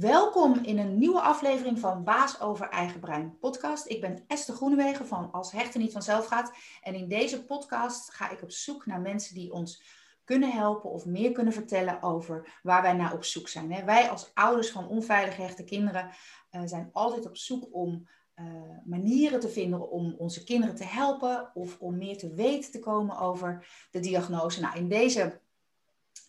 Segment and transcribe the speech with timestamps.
[0.00, 3.88] Welkom in een nieuwe aflevering van Baas over Eigen Brein podcast.
[3.88, 6.52] Ik ben Esther Groenewegen van Als Hechten Niet Vanzelf Gaat.
[6.82, 9.82] En in deze podcast ga ik op zoek naar mensen die ons
[10.24, 13.84] kunnen helpen of meer kunnen vertellen over waar wij naar op zoek zijn.
[13.84, 16.10] Wij als ouders van onveilig hechte kinderen
[16.50, 18.46] eh, zijn altijd op zoek om uh,
[18.84, 23.18] manieren te vinden om onze kinderen te helpen of om meer te weten te komen
[23.18, 24.60] over de diagnose.
[24.60, 25.40] Nou, in deze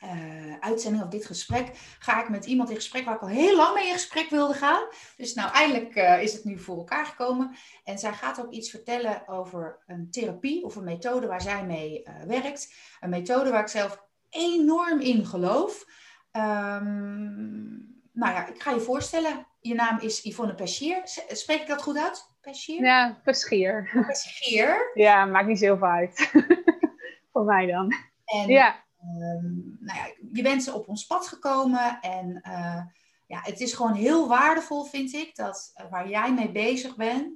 [0.04, 3.56] uh, uitzending of dit gesprek ga ik met iemand in gesprek waar ik al heel
[3.56, 4.88] lang mee in gesprek wilde gaan.
[5.18, 7.56] Dus nou, eindelijk uh, is het nu voor elkaar gekomen.
[7.84, 12.04] En zij gaat ook iets vertellen over een therapie of een methode waar zij mee
[12.04, 12.74] uh, werkt.
[13.00, 15.86] Een methode waar ik zelf enorm in geloof.
[16.32, 19.48] Um, nou ja, ik ga je voorstellen.
[19.60, 21.02] Je naam is Yvonne Peschier.
[21.28, 22.36] Spreek ik dat goed uit?
[22.42, 22.84] Peschier?
[22.84, 24.04] Ja, Peschier.
[24.08, 24.92] Peschier.
[24.94, 26.32] Ja, maakt niet zoveel uit.
[27.32, 27.94] Voor mij dan.
[28.26, 28.85] En, ja.
[29.08, 32.82] Um, nou ja, je bent ze op ons pad gekomen en uh,
[33.28, 37.34] ja, het is gewoon heel waardevol, vind ik, dat uh, waar jij mee bezig bent,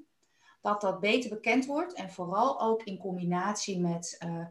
[0.62, 1.94] dat dat beter bekend wordt.
[1.94, 4.46] En vooral ook in combinatie met uh,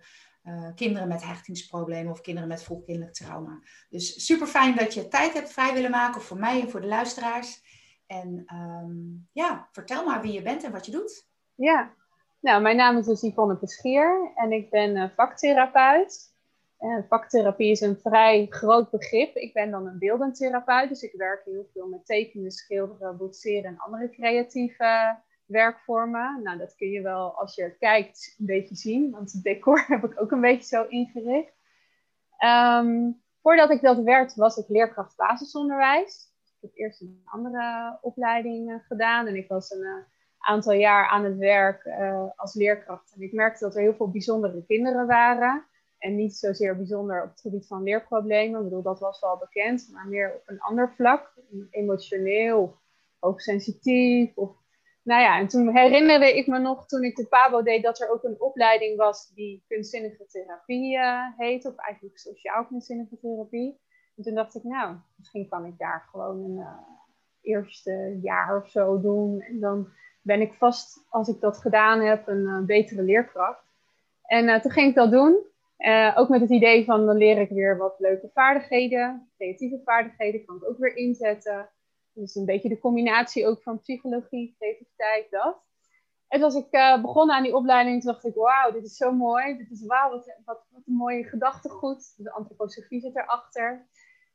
[0.74, 3.62] kinderen met hechtingsproblemen of kinderen met vroegkindelijk trauma.
[3.90, 6.86] Dus super fijn dat je tijd hebt vrij willen maken voor mij en voor de
[6.86, 7.62] luisteraars.
[8.06, 11.26] En um, ja, vertel maar wie je bent en wat je doet.
[11.54, 11.94] Ja,
[12.40, 16.36] nou, mijn naam is dus Yvonne Peschier en ik ben vaktherapeut.
[16.80, 19.36] Uh, vaktherapie is een vrij groot begrip.
[19.36, 23.64] Ik ben dan een beeldend therapeut, dus ik werk heel veel met tekenen, schilderen, boetseren
[23.64, 26.42] en andere creatieve werkvormen.
[26.42, 30.04] Nou, dat kun je wel als je kijkt een beetje zien, want het decor heb
[30.04, 31.52] ik ook een beetje zo ingericht.
[32.44, 36.32] Um, voordat ik dat werd, was ik leerkracht basisonderwijs.
[36.44, 39.94] Ik heb eerst een andere opleiding gedaan en ik was een uh,
[40.38, 41.88] aantal jaar aan het werk
[42.36, 43.12] als leerkracht.
[43.14, 45.66] En ik merkte dat er heel veel bijzondere kinderen waren.
[45.98, 48.58] En niet zozeer bijzonder op het gebied van leerproblemen.
[48.58, 51.34] Ik bedoel, dat was wel bekend, maar meer op een ander vlak.
[51.70, 52.78] Emotioneel
[53.18, 54.36] hoogsensitief.
[54.36, 54.56] Of,
[55.02, 58.10] nou ja, en toen herinnerde ik me nog, toen ik de PABO deed, dat er
[58.10, 61.66] ook een opleiding was die kunstzinnige therapie uh, heet.
[61.66, 63.80] Of eigenlijk sociaal kunstzinnige therapie.
[64.16, 66.78] En toen dacht ik, nou, misschien kan ik daar gewoon een uh,
[67.40, 69.40] eerste jaar of zo doen.
[69.40, 69.88] En dan
[70.22, 73.66] ben ik vast, als ik dat gedaan heb, een uh, betere leerkracht.
[74.22, 75.46] En toen ging ik dat doen.
[75.78, 80.44] Uh, ook met het idee van dan leer ik weer wat leuke vaardigheden, creatieve vaardigheden
[80.44, 81.70] kan ik ook weer inzetten.
[82.12, 85.66] Dus een beetje de combinatie ook van psychologie, creativiteit, dat.
[86.28, 89.56] En als ik uh, begon aan die opleiding, dacht ik, wauw, dit is zo mooi.
[89.56, 92.14] Dit is wauw, wat, wat, wat, een mooie gedachtegoed.
[92.16, 93.88] De antroposofie zit erachter.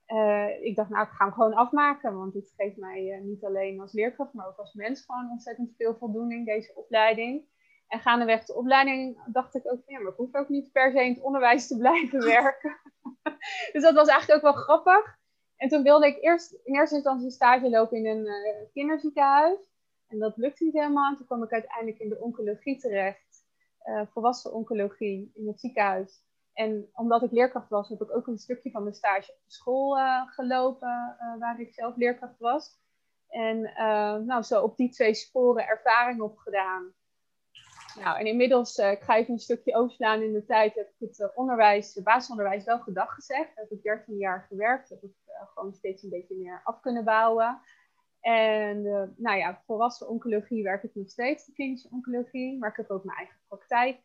[0.08, 3.80] Uh, ik dacht, nou, ik ga hem gewoon afmaken, want dit geeft mij niet alleen
[3.80, 7.46] als leerkracht, maar ook als mens gewoon ontzettend veel voldoening, deze opleiding.
[7.88, 11.04] En gaandeweg de opleiding dacht ik ook, ja, maar ik hoef ook niet per se
[11.04, 12.80] in het onderwijs te blijven werken.
[13.74, 15.22] dus dat was eigenlijk ook wel grappig.
[15.56, 19.60] En toen wilde ik eerst in eerste instantie stage lopen in een uh, kinderziekenhuis.
[20.08, 21.10] En dat lukte niet helemaal.
[21.10, 23.46] En toen kwam ik uiteindelijk in de oncologie terecht.
[23.86, 26.22] Uh, volwassen oncologie in het ziekenhuis.
[26.54, 29.52] En omdat ik leerkracht was, heb ik ook een stukje van mijn stage op de
[29.52, 32.82] school uh, gelopen, waar ik zelf leerkracht was.
[33.28, 33.62] En
[34.26, 36.94] nou, zo op die twee sporen ervaring opgedaan.
[38.00, 41.08] Nou, en inmiddels, uh, ik ga even een stukje overslaan in de tijd, heb ik
[41.08, 43.52] het uh, onderwijs, het basisonderwijs wel gedag gezegd.
[43.56, 47.04] Heb ik 13 jaar gewerkt, heb ik uh, gewoon steeds een beetje meer af kunnen
[47.04, 47.62] bouwen.
[48.20, 48.82] En
[49.18, 52.58] nou ja, volwassen oncologie werk ik nog steeds, de klinische oncologie.
[52.58, 54.00] Maar ik heb ook mijn eigen praktijk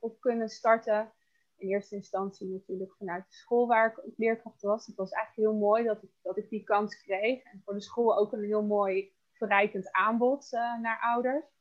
[0.00, 1.12] op kunnen starten.
[1.56, 4.86] In eerste instantie natuurlijk vanuit de school waar ik leerkracht was.
[4.86, 7.42] Het was eigenlijk heel mooi dat ik, dat ik die kans kreeg.
[7.42, 10.48] En voor de school ook een heel mooi verrijkend aanbod
[10.80, 11.53] naar ouders.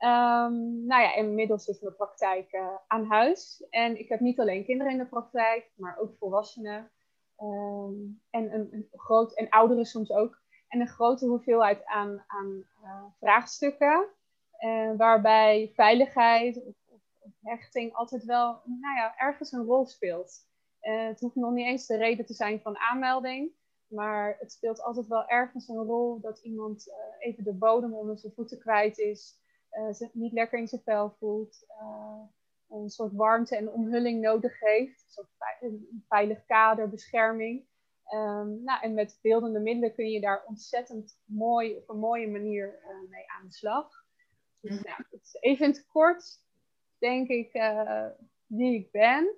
[0.00, 3.66] Um, nou ja, inmiddels is mijn praktijk uh, aan huis.
[3.70, 6.90] En ik heb niet alleen kinderen in de praktijk, maar ook volwassenen.
[7.42, 10.40] Um, en een, groot, en ouderen soms ook.
[10.68, 14.06] En een grote hoeveelheid aan, aan uh, vraagstukken.
[14.60, 16.74] Uh, waarbij veiligheid of,
[17.20, 20.46] of, hechting altijd wel nou ja, ergens een rol speelt.
[20.80, 23.52] het hoeft nog niet eens de reden te zijn van aanmelding.
[23.86, 28.32] Maar het speelt altijd wel ergens een rol dat iemand even de bodem onder zijn
[28.32, 29.46] voeten kwijt is
[29.90, 32.22] zich niet lekker in zijn vel voelt, uh,
[32.68, 35.28] een soort warmte en omhulling nodig heeft, een soort
[35.60, 37.66] een veilig kader, bescherming.
[38.14, 42.80] Um, nou, en met beeldende middelen kun je daar ontzettend mooi, op een mooie manier
[42.82, 44.04] uh, mee aan de slag.
[44.60, 44.82] Dus, mm.
[44.84, 46.42] nou, het is even in het kort,
[46.98, 47.52] denk ik,
[48.46, 49.34] wie ik ben.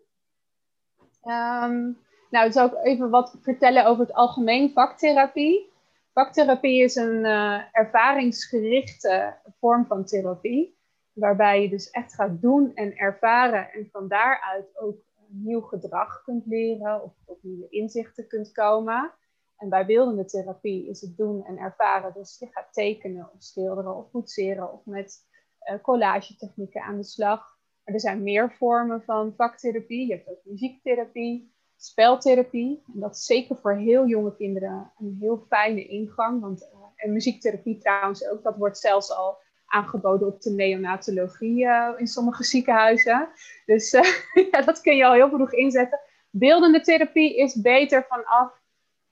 [1.24, 1.98] Um,
[2.30, 5.69] nou, ik zal ook even wat vertellen over het algemeen vaktherapie.
[6.12, 10.78] Vaktherapie is een uh, ervaringsgerichte vorm van therapie,
[11.12, 14.98] waarbij je dus echt gaat doen en ervaren en van daaruit ook
[15.28, 19.14] nieuw gedrag kunt leren of tot nieuwe inzichten kunt komen.
[19.56, 22.12] En bij beeldende therapie is het doen en ervaren.
[22.12, 25.26] Dus je gaat tekenen of schilderen of boetseren of met
[25.72, 27.58] uh, collage technieken aan de slag.
[27.84, 30.06] Maar er zijn meer vormen van vaktherapie.
[30.06, 32.82] Je hebt ook muziektherapie, speltherapie.
[32.94, 36.40] En dat is zeker voor heel jonge kinderen een heel fijne ingang.
[36.40, 41.92] Want, uh, en muziektherapie trouwens ook, dat wordt zelfs al aangeboden op de neonatologie uh,
[41.96, 43.28] in sommige ziekenhuizen.
[43.66, 43.90] Dus
[44.50, 46.00] ja, dat kun je al heel vroeg inzetten.
[46.30, 48.62] Beeldende therapie is beter vanaf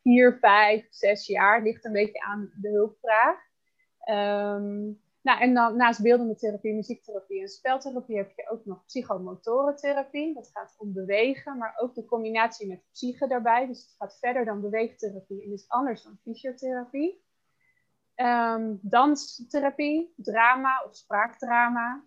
[0.03, 1.63] 4, 5, 6 jaar.
[1.63, 3.37] Ligt een beetje aan de hulpvraag.
[4.11, 10.35] Um, nou, en dan naast beeldende therapie, muziektherapie en speltherapie heb je ook nog psychomotorentherapie.
[10.35, 13.67] Dat gaat om bewegen, maar ook de combinatie met psyche daarbij.
[13.67, 17.25] Dus het gaat verder dan beweegtherapie en is anders dan fysiotherapie.
[18.17, 22.05] Um, danstherapie, drama of spraakdrama.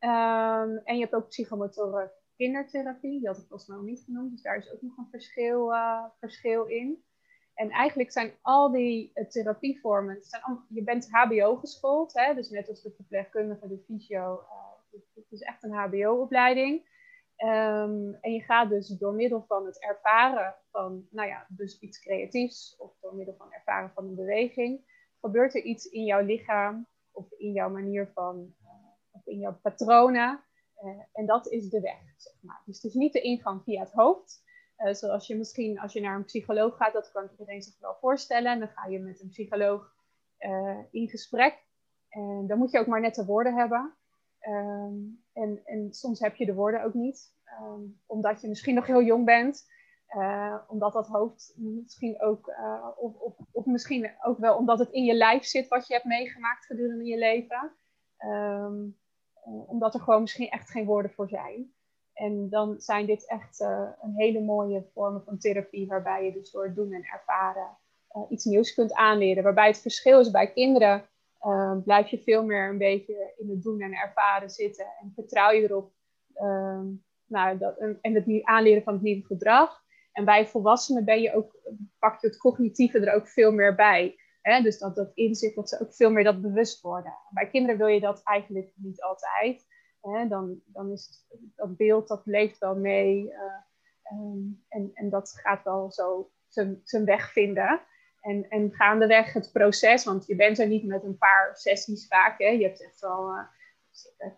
[0.00, 3.18] Um, en je hebt ook psychomotoren kindertherapie.
[3.18, 6.64] Die had ik volgens niet genoemd, dus daar is ook nog een verschil, uh, verschil
[6.64, 7.04] in.
[7.56, 12.34] En eigenlijk zijn al die uh, therapievormen, zijn je bent HBO geschoold, hè?
[12.34, 16.94] dus net als de verpleegkundige, de fysio, uh, het is echt een HBO-opleiding.
[17.36, 22.00] Ehm, en je gaat dus door middel van het ervaren van, nou ja, dus iets
[22.00, 24.80] creatiefs, of door middel van ervaren van een beweging,
[25.20, 28.68] gebeurt er iets in jouw lichaam, of in jouw manier van, uh,
[29.10, 30.44] of in jouw patronen.
[31.12, 32.62] en dat is de weg, zeg maar.
[32.64, 34.42] Dus het is niet de ingang via het hoofd,
[34.78, 37.96] uh, zoals je misschien als je naar een psycholoog gaat, dat kan iedereen zich wel
[38.00, 38.52] voorstellen.
[38.52, 39.94] En dan ga je met een psycholoog
[40.38, 41.64] uh, in gesprek.
[42.08, 43.94] En dan moet je ook maar net de woorden hebben.
[44.48, 48.86] Um, en, en, soms heb je de woorden ook niet, um, omdat je misschien nog
[48.86, 49.74] heel jong bent.
[50.16, 52.54] Uh, omdat dat hoofd misschien ook,
[52.96, 56.06] of, of, of, misschien ook wel omdat het in je lijf zit wat je hebt
[56.06, 57.72] meegemaakt gedurende je leven.
[58.18, 58.96] Um,
[59.66, 61.74] omdat er gewoon misschien echt geen woorden voor zijn.
[62.16, 66.50] En dan zijn dit echt uh, een hele mooie vormen van therapie, waarbij je dus
[66.50, 67.76] door doen en ervaren
[68.16, 69.42] uh, iets nieuws kunt aanleren.
[69.42, 71.08] Waarbij het verschil is bij kinderen,
[71.42, 75.50] uh, blijf je veel meer een beetje in het doen en ervaren zitten en vertrouw
[75.50, 75.92] je erop.
[76.34, 76.86] Ehm,
[77.26, 79.84] nou, dat, en het aanleren van het nieuwe gedrag.
[80.12, 81.56] En bij volwassenen ben je ook,
[81.98, 84.16] pak je het cognitieve er ook veel meer bij.
[84.40, 84.62] Hè?
[84.62, 87.14] Dus dat, dat inzicht, dat ze ook veel meer dat bewust worden.
[87.30, 89.66] Bij kinderen wil je dat eigenlijk niet altijd
[90.12, 91.26] hè, dan, dan is
[91.56, 96.30] dat beeld dat leeft wel mee uh, um, en, en dat gaat wel zo
[96.84, 97.80] zijn, weg vinden.
[98.20, 102.38] En, en gaandeweg het proces, want je bent er niet met een paar sessies vaak.
[102.38, 103.44] Je hebt echt wel uh,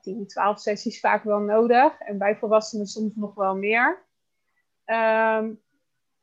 [0.00, 2.00] 10, 12 sessies vaak wel nodig.
[2.00, 4.06] En bij volwassenen soms nog wel meer.
[4.84, 5.62] Um,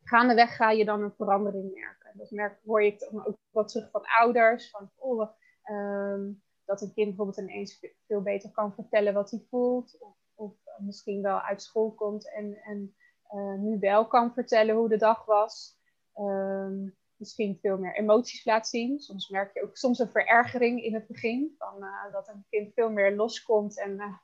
[0.04, 2.12] gaandeweg ga je dan een verandering merken.
[2.14, 4.70] Dat merk, hoor je dan ook wel terug van ouders.
[4.70, 5.30] Van, oh,
[5.70, 9.98] um, dat een kind bijvoorbeeld ineens veel beter kan vertellen wat hij voelt.
[10.00, 12.96] Of, of misschien wel uit school komt en, en
[13.34, 15.80] uh, nu wel kan vertellen hoe de dag was.
[16.16, 19.00] Um, misschien veel meer emoties laat zien.
[19.00, 21.56] Soms merk je ook soms een verergering in het begin.
[21.58, 24.18] Van, uh, dat een kind veel meer loskomt en uh,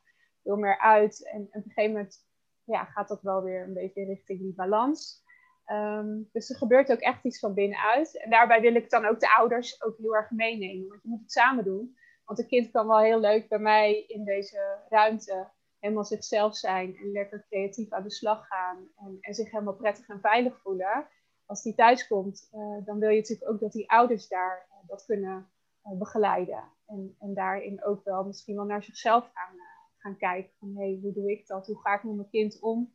[0.43, 1.29] veel meer uit.
[1.31, 2.27] En, op een gegeven moment
[2.63, 5.23] ja, gaat dat wel weer een beetje richting die balans.
[5.71, 8.17] Um, dus er gebeurt ook echt iets van binnenuit.
[8.17, 10.87] En daarbij wil ik dan ook de ouders ook heel erg meenemen.
[10.87, 11.95] Want je moet het samen doen.
[12.25, 16.95] Want een kind kan wel heel leuk bij mij in deze ruimte helemaal zichzelf zijn
[16.95, 18.87] en lekker creatief aan de slag gaan
[19.21, 21.07] en, zich helemaal prettig en veilig voelen.
[21.45, 24.87] Als die thuis komt, uh, dan wil je natuurlijk ook dat die ouders daar uh,
[24.87, 25.49] dat kunnen
[25.85, 26.63] uh, begeleiden.
[26.85, 29.55] En, en daarin ook wel misschien wel naar zichzelf gaan,
[29.97, 30.51] gaan kijken.
[30.59, 31.67] Van hé, hey, hoe doe ik dat?
[31.67, 32.93] Hoe ga ik met mijn kind om?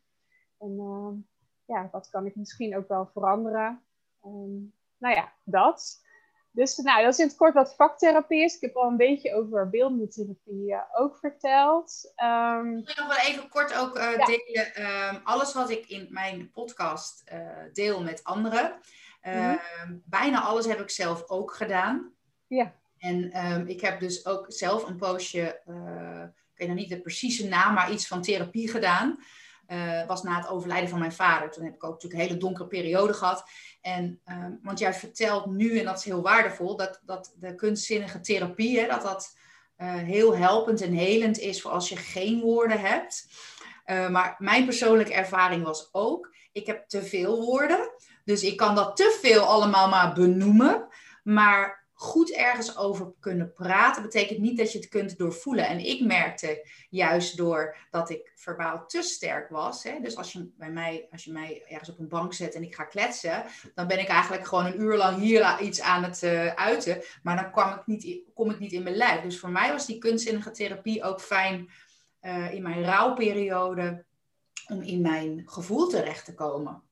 [0.58, 0.76] En
[1.64, 3.82] ja, wat kan ik misschien ook wel veranderen?
[4.24, 6.05] Um, nou ja, dat.
[6.56, 8.54] Dus nou, dat is in het kort wat vaktherapie is.
[8.54, 12.12] Ik heb al een beetje over beeldende therapie uh, ook verteld.
[12.25, 14.82] Um, ik nog wel even kort ook uh, delen.
[15.14, 17.40] Um, alles wat ik in mijn podcast uh,
[17.72, 18.78] deel met anderen.
[19.22, 19.60] Mm
[20.04, 22.12] Bijna alles heb ik zelf ook gedaan.
[22.46, 22.72] Ja.
[22.98, 25.60] En um, ik heb dus ook zelf een poosje,
[26.52, 29.18] ik weet nog niet de precieze naam, maar iets van therapie gedaan.
[29.68, 31.50] Uh, was na het overlijden van mijn vader.
[31.50, 33.44] Toen heb ik ook natuurlijk een hele donkere periode gehad.
[33.80, 38.20] En, uh, want jij vertelt nu, en dat is heel waardevol, dat, dat de kunstzinnige
[38.20, 39.37] therapie, hè, dat dat
[39.78, 43.28] uh, heel helpend en helend is voor als je geen woorden hebt.
[43.87, 47.90] maar mijn persoonlijke ervaring was ook, ik heb te veel woorden.
[48.25, 50.88] Dus ik kan dat te veel allemaal maar benoemen.
[51.23, 55.66] Maar goed ergens over kunnen praten, betekent niet dat je het kunt doorvoelen.
[55.66, 59.82] En ik merkte juist door dat ik verbaal te sterk was.
[59.82, 62.62] Hè, dus als je, bij mij, als je mij ergens op een bank zet en
[62.62, 66.22] ik ga kletsen, dan ben ik eigenlijk gewoon een uur lang hier iets aan het
[66.22, 67.02] uh, uiten.
[67.22, 69.22] Maar dan kwam ik niet, kom ik niet in mijn lijf.
[69.22, 71.70] Dus voor mij was die kunstzinnige therapie ook fijn
[72.22, 74.04] uh, in mijn rouwperiode
[74.68, 76.82] om in mijn gevoel terecht te komen.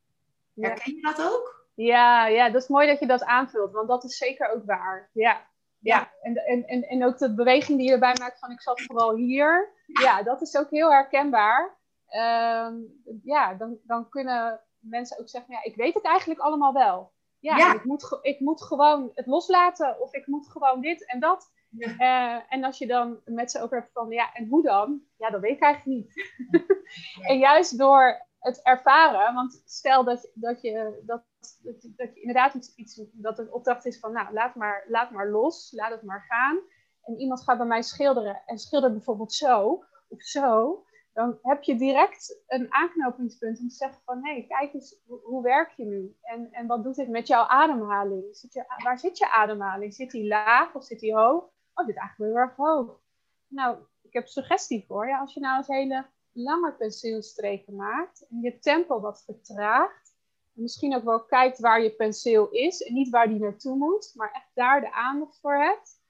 [0.55, 1.54] Herken je dat ook?
[1.75, 5.11] Ja, ja, dat is mooi dat je dat aanvult, want dat is zeker ook waar.
[5.13, 5.47] Ja,
[5.79, 6.13] ja.
[6.23, 9.15] En, en, en, en ook de beweging die je erbij maakt van ik zat vooral
[9.15, 9.73] hier.
[9.87, 11.79] Ja, dat is ook heel herkenbaar.
[12.07, 12.75] Ehm,
[13.23, 17.13] ja, dan, dan kunnen mensen ook zeggen, ja, ik weet het eigenlijk allemaal wel.
[17.39, 21.53] Ja, Ik, moet ik moet gewoon het loslaten of ik moet gewoon dit en dat.
[21.79, 25.03] Eh, en als je dan met ze over hebt van, ja, en hoe dan?
[25.17, 26.35] Ja, dat weet ik eigenlijk niet.
[27.29, 31.23] en juist door het ervaren, want stel dat, dat, je, dat,
[31.63, 35.31] dat, je inderdaad iets, iets, dat een opdracht is van, nou, laat maar, laat maar
[35.31, 36.61] los, laat het maar gaan.
[37.03, 41.77] En iemand gaat bij mij schilderen en schildert bijvoorbeeld zo of zo, dan heb je
[41.77, 46.17] direct een aanknopingspunt om te zeggen van, hé, kijk eens, hoe, werk je nu?
[46.23, 48.37] En, en wat doet dit met jouw ademhaling?
[48.37, 49.95] Zit je, waar zit je ademhaling?
[49.95, 51.53] Zit die laag of zit die hoog?
[51.75, 53.01] oh, dit is eigenlijk heel erg hoog.
[53.47, 55.19] Nou, ik heb suggestie voor je.
[55.19, 60.15] Als je nou eens hele lange penseelstreken maakt en je tempo wat vertraagt,
[60.55, 64.13] en misschien ook wel kijkt waar je penseel is en niet waar die naartoe moet,
[64.15, 66.03] maar echt daar de aandacht voor hebt.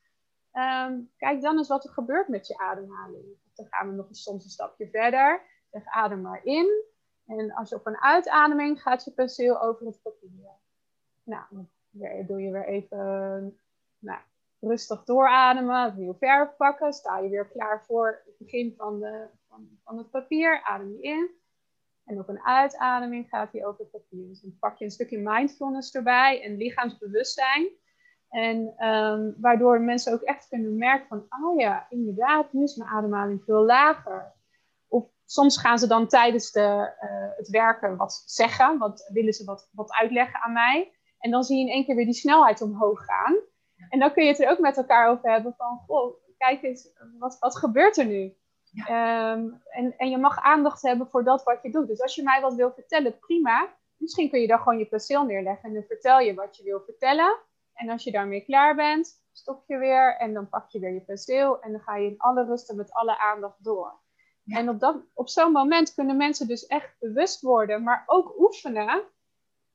[0.50, 3.24] Ehm, kijk dan eens wat er gebeurt met je ademhaling.
[3.54, 5.42] Dan gaan we nog eens soms een stapje verder.
[5.70, 6.84] Zeg adem maar in.
[7.26, 10.50] En als je op een uitademing gaat je penseel over het papier.
[11.22, 11.44] Nou,
[12.26, 13.58] doe je weer even
[13.98, 14.20] nou,
[14.60, 16.92] rustig doorademen, nieuw verf pakken.
[16.92, 20.62] Sta je weer klaar voor het begin van, de, van, van het papier.
[20.62, 21.30] Adem je in.
[22.04, 24.28] En op een uitademing gaat hij over het papier.
[24.28, 27.68] Dus dan pak je een stukje mindfulness erbij en lichaamsbewustzijn.
[28.28, 32.90] En um, waardoor mensen ook echt kunnen merken van, oh ja, inderdaad, nu is mijn
[32.90, 34.34] ademhaling veel lager.
[34.88, 39.44] Of soms gaan ze dan tijdens de, uh, het werken wat zeggen, wat willen ze
[39.44, 40.92] wat, wat uitleggen aan mij.
[41.18, 43.36] En dan zie je in één keer weer die snelheid omhoog gaan.
[43.88, 46.88] En dan kun je het er ook met elkaar over hebben van, goh, kijk eens,
[47.18, 48.36] wat, wat gebeurt er nu?
[48.74, 51.86] Ehm, en, en je mag aandacht hebben voor dat wat je doet.
[51.86, 53.74] Dus als je mij wat wil vertellen, prima.
[53.96, 56.80] Misschien kun je dan gewoon je perceel neerleggen en dan vertel je wat je wil
[56.80, 57.38] vertellen.
[57.74, 61.00] En als je daarmee klaar bent, stop je weer en dan pak je weer je
[61.00, 64.02] perceel en dan ga je in alle rust en met alle aandacht door.
[64.46, 69.02] En op, dat, op zo'n moment kunnen mensen dus echt bewust worden, maar ook oefenen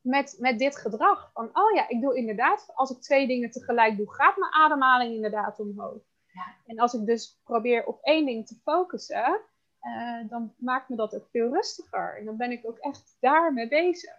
[0.01, 1.29] met, met dit gedrag.
[1.33, 5.13] Van, oh ja, ik doe inderdaad, als ik twee dingen tegelijk doe, gaat mijn ademhaling
[5.13, 6.01] inderdaad omhoog.
[6.39, 6.55] Ja.
[6.65, 9.41] En als ik dus probeer op één ding te focussen,
[9.81, 12.17] uh, dan maakt me dat ook veel rustiger.
[12.17, 14.17] En dan ben ik ook echt daarmee bezig.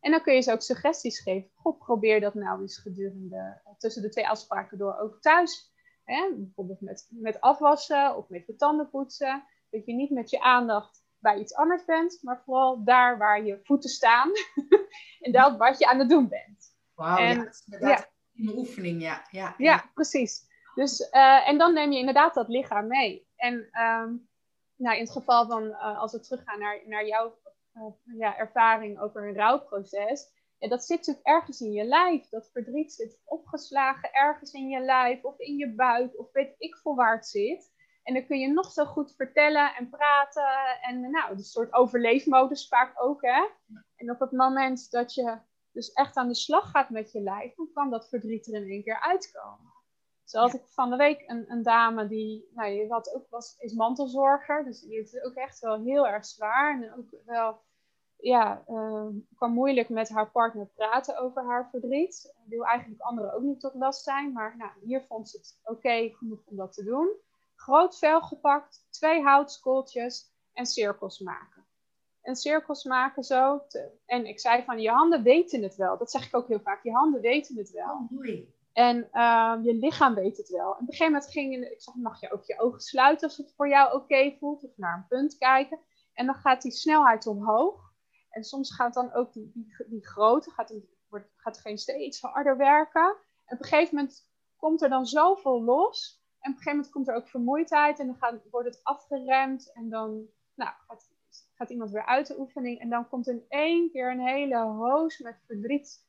[0.00, 1.50] En dan kun je ze ook suggesties geven.
[1.54, 5.72] Goh, probeer dat nou eens gedurende, tussen de twee afspraken door ook thuis.
[6.04, 6.28] Hè?
[6.36, 9.44] Bijvoorbeeld met, met afwassen of met je tanden poetsen.
[9.70, 13.60] Dat je niet met je aandacht bij iets anders bent, maar vooral daar waar je
[13.62, 14.30] voeten staan
[15.20, 16.76] en dat wat je aan het doen bent.
[16.94, 17.18] Wauw,
[17.80, 19.26] ja, een oefening, ja.
[19.30, 20.47] Ja, ja precies.
[20.78, 23.28] Dus, uh, en dan neem je inderdaad dat lichaam mee.
[23.36, 24.28] En um,
[24.76, 27.38] nou, in het geval van, uh, als we teruggaan naar, naar jouw
[27.74, 32.28] uh, ja, ervaring over een rouwproces, dat zit natuurlijk ergens in je lijf.
[32.28, 36.76] Dat verdriet zit opgeslagen ergens in je lijf of in je buik of weet ik
[36.76, 37.72] veel waar het zit.
[38.02, 40.78] En dan kun je nog zo goed vertellen en praten.
[40.82, 43.46] En nou, een soort overleefmodus vaak ook, hè.
[43.96, 45.38] En op het moment dat je
[45.72, 48.70] dus echt aan de slag gaat met je lijf, dan kan dat verdriet er in
[48.70, 49.76] één keer uitkomen.
[50.28, 53.56] Zo had ik van de week een, een dame die, nou, je had ook, was,
[53.58, 54.64] is mantelzorger.
[54.64, 56.82] Dus die heeft het ook echt wel heel erg zwaar.
[56.82, 57.60] En ook wel,
[58.16, 59.06] ja, uh,
[59.36, 62.34] kan moeilijk met haar partner praten over haar verdriet.
[62.44, 64.32] Die wil eigenlijk anderen ook niet tot last zijn.
[64.32, 67.26] Maar nou, hier vond ze het oké genoeg om dat te doen
[67.58, 71.66] groot vel gepakt, twee houtskooltjes en cirkels maken.
[72.22, 73.62] En cirkels maken zo.
[74.06, 75.98] en ik zei van, je handen weten het wel.
[75.98, 76.82] Dat zeg ik ook heel vaak.
[76.82, 78.08] Je handen weten het wel.
[78.10, 78.10] Oh,
[78.78, 80.70] en uh, je lichaam weet het wel.
[80.70, 83.36] Op een gegeven moment ging je, ik zeg, mag je ook je ogen sluiten als
[83.36, 84.64] het voor jou oké voelt.
[84.64, 85.78] Of naar een punt kijken.
[86.12, 87.92] En dan gaat die snelheid omhoog.
[88.30, 90.74] En soms gaat dan ook die, die, die grootte, gaat,
[91.08, 93.16] wordt, gaat degene steeds harder werken.
[93.44, 96.92] En op een gegeven moment komt er dan zoveel los en op een gegeven moment
[96.92, 101.10] komt er ook vermoeidheid en dan gaat, wordt het afgeremd en dan nou, gaat,
[101.54, 105.18] gaat iemand weer uit de oefening en dan komt in één keer een hele hoos
[105.18, 106.07] met verdriet,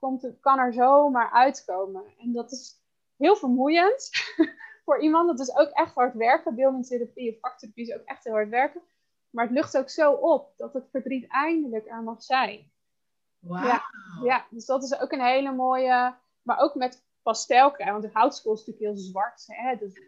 [0.00, 2.04] komt het, kan er zomaar uitkomen.
[2.18, 2.82] En dat is
[3.16, 4.10] heel vermoeiend
[4.84, 5.28] voor iemand.
[5.28, 6.54] Dat is ook echt hard werken.
[6.54, 8.82] Beeldingstherapie of vaktherapie is ook echt heel hard werken.
[9.30, 12.70] Maar het lucht ook zo op dat het verdriet eindelijk er mag zijn.
[13.38, 13.64] Wow.
[13.64, 13.82] Ja,
[14.22, 16.14] ja, dus dat is ook een hele mooie.
[16.42, 18.00] Maar ook met pastel krijgen.
[18.00, 19.44] Want de houtskool is natuurlijk heel zwart.
[19.46, 19.76] Hè?
[19.76, 20.00] Dus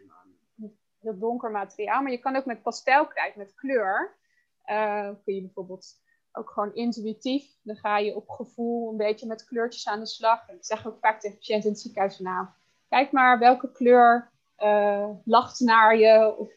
[0.99, 2.01] heel donker materiaal.
[2.01, 4.17] Maar je kan ook met pastel krijgen, met kleur.
[4.65, 6.02] Uh, kun je bijvoorbeeld
[6.33, 7.57] ook gewoon intuïtief.
[7.61, 10.47] Dan ga je op gevoel een beetje met kleurtjes aan de slag.
[10.47, 12.47] En ik zeg ook vaak tegen patiënten in het ziekenhuis nou,
[12.87, 16.51] Kijk maar welke kleur uh, lacht naar je of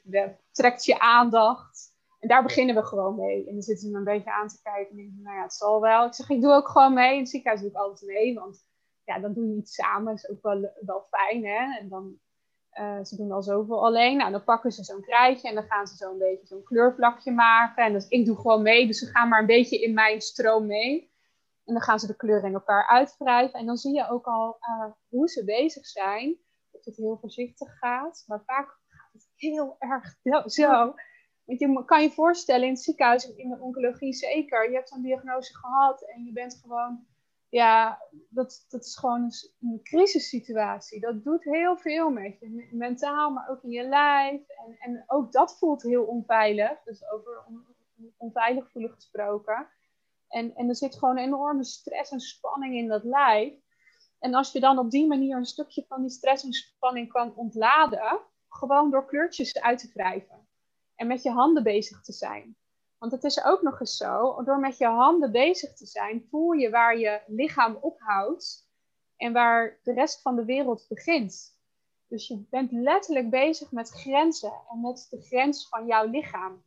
[0.51, 1.95] trekt je aandacht.
[2.21, 3.47] En daar beginnen we gewoon mee.
[3.47, 4.91] En dan zitten ze me een beetje aan te kijken.
[4.91, 6.07] En denk ik, nou ja, het zal wel.
[6.07, 7.13] Ik zeg, ik doe ook gewoon mee.
[7.13, 8.35] In het ziekenhuis doe ik altijd mee.
[8.35, 8.65] Want
[9.05, 10.05] ja, dan doe je iets samen.
[10.05, 11.79] Dat is ook wel, wel fijn, hè.
[11.79, 12.19] En dan,
[12.81, 14.17] uh, ze doen al zoveel alleen.
[14.17, 15.49] Nou, dan pakken ze zo'n krijtje.
[15.49, 17.85] En dan gaan ze zo'n beetje zo'n kleurvlakje maken.
[17.85, 18.87] En dus, ik doe gewoon mee.
[18.87, 21.15] Dus ze gaan maar een beetje in mijn stroom mee.
[21.65, 23.61] En dan gaan ze de kleuren in elkaar uitwrijven.
[23.61, 26.37] En dan zie je ook al uh, hoe ze bezig zijn.
[26.71, 28.25] Dat het heel voorzichtig gaat.
[28.27, 30.17] Maar vaak gaat het heel erg
[30.51, 30.95] zo.
[31.45, 35.03] Want je kan je voorstellen, in het ziekenhuis, in de oncologie zeker, je hebt zo'n
[35.03, 37.07] diagnose gehad en je bent gewoon,
[37.49, 41.01] ja, dat, dat is gewoon een, crisissituatie.
[41.01, 44.49] Dat doet heel veel met je, mentaal, maar ook in je lijf.
[44.49, 47.67] En, en ook dat voelt heel onveilig, dus over on,
[48.17, 49.69] onveilig voelen gesproken.
[50.29, 53.55] En, en er zit gewoon enorme stress en spanning in dat lijf.
[54.19, 57.37] En als je dan op die manier een stukje van die stress en spanning kan
[57.37, 60.49] ontladen, gewoon door kleurtjes uit te wrijven
[60.95, 62.57] en met je handen bezig te zijn.
[62.99, 66.53] Want het is ook nog eens zo, door met je handen bezig te zijn, voel
[66.53, 68.69] je waar je lichaam ophoudt
[69.17, 71.55] en waar de rest van de wereld begint.
[72.09, 76.63] Dus je bent letterlijk bezig met grenzen en met de grens van jouw lichaam.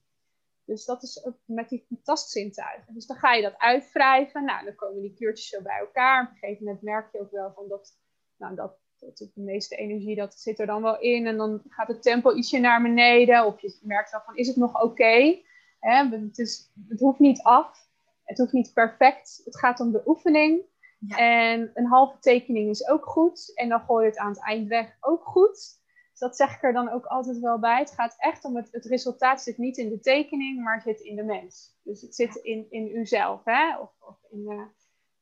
[0.66, 2.94] Dus dat is ook met die tastzintuigen.
[2.94, 4.46] Dus dan ga je dat uitwrijven.
[4.46, 6.24] Nou, dan komen die kleurtjes zo bij elkaar.
[6.24, 7.98] Op een gegeven moment merk je ook wel van dat,
[8.38, 11.28] nou, dat dat de meeste energie dat zit er dan wel in.
[11.28, 13.46] En dan gaat het tempo ietsje naar beneden.
[13.46, 15.42] Of je merkt dan van, is het nog oké?
[15.80, 17.88] Het, het hoeft niet af.
[18.24, 19.42] Het hoeft niet perfect.
[19.46, 20.62] Het gaat om de oefening.
[21.00, 21.18] Ja.
[21.18, 23.52] En een halve tekening is ook goed.
[23.56, 25.78] En dan gooi je het aan het eind weg ook goed.
[26.10, 27.80] Dus dat zeg ik er dan ook altijd wel bij.
[27.80, 31.16] Het gaat echt om het, het resultaat zit niet in de tekening, maar zit in
[31.16, 31.78] de mens.
[31.84, 33.42] Dus het zit in, in uzelf.
[33.44, 33.78] Hè?
[33.78, 34.62] Of, of in, uh,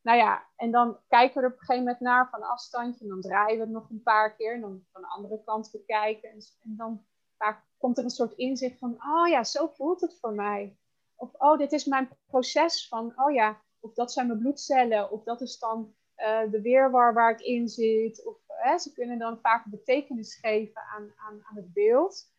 [0.02, 3.04] nou ja, en dan kijken we er op een gegeven moment naar van afstandje.
[3.04, 4.54] En dan draaien we het nog een paar keer.
[4.54, 6.30] En dan van de andere kant bekijken.
[6.30, 7.06] En, en dan
[7.38, 10.77] vaak komt er een soort inzicht van, oh ja, zo voelt het voor mij.
[11.15, 15.12] Of, oh, dit is mijn proces van, oh ja, of dat zijn mijn bloedcellen.
[15.12, 18.25] Of dat is dan uh, de weerwar waar ik in zit.
[18.25, 22.36] Of hè, ze kunnen dan vaak betekenis geven aan, aan, aan het beeld.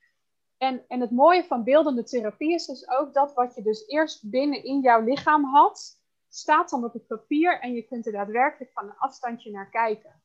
[0.56, 4.30] En, en het mooie van beeldende therapie is dus ook dat wat je dus eerst
[4.30, 8.72] binnen in jouw lichaam had, staat dan op het papier en je kunt er daadwerkelijk
[8.72, 10.22] van een afstandje naar kijken.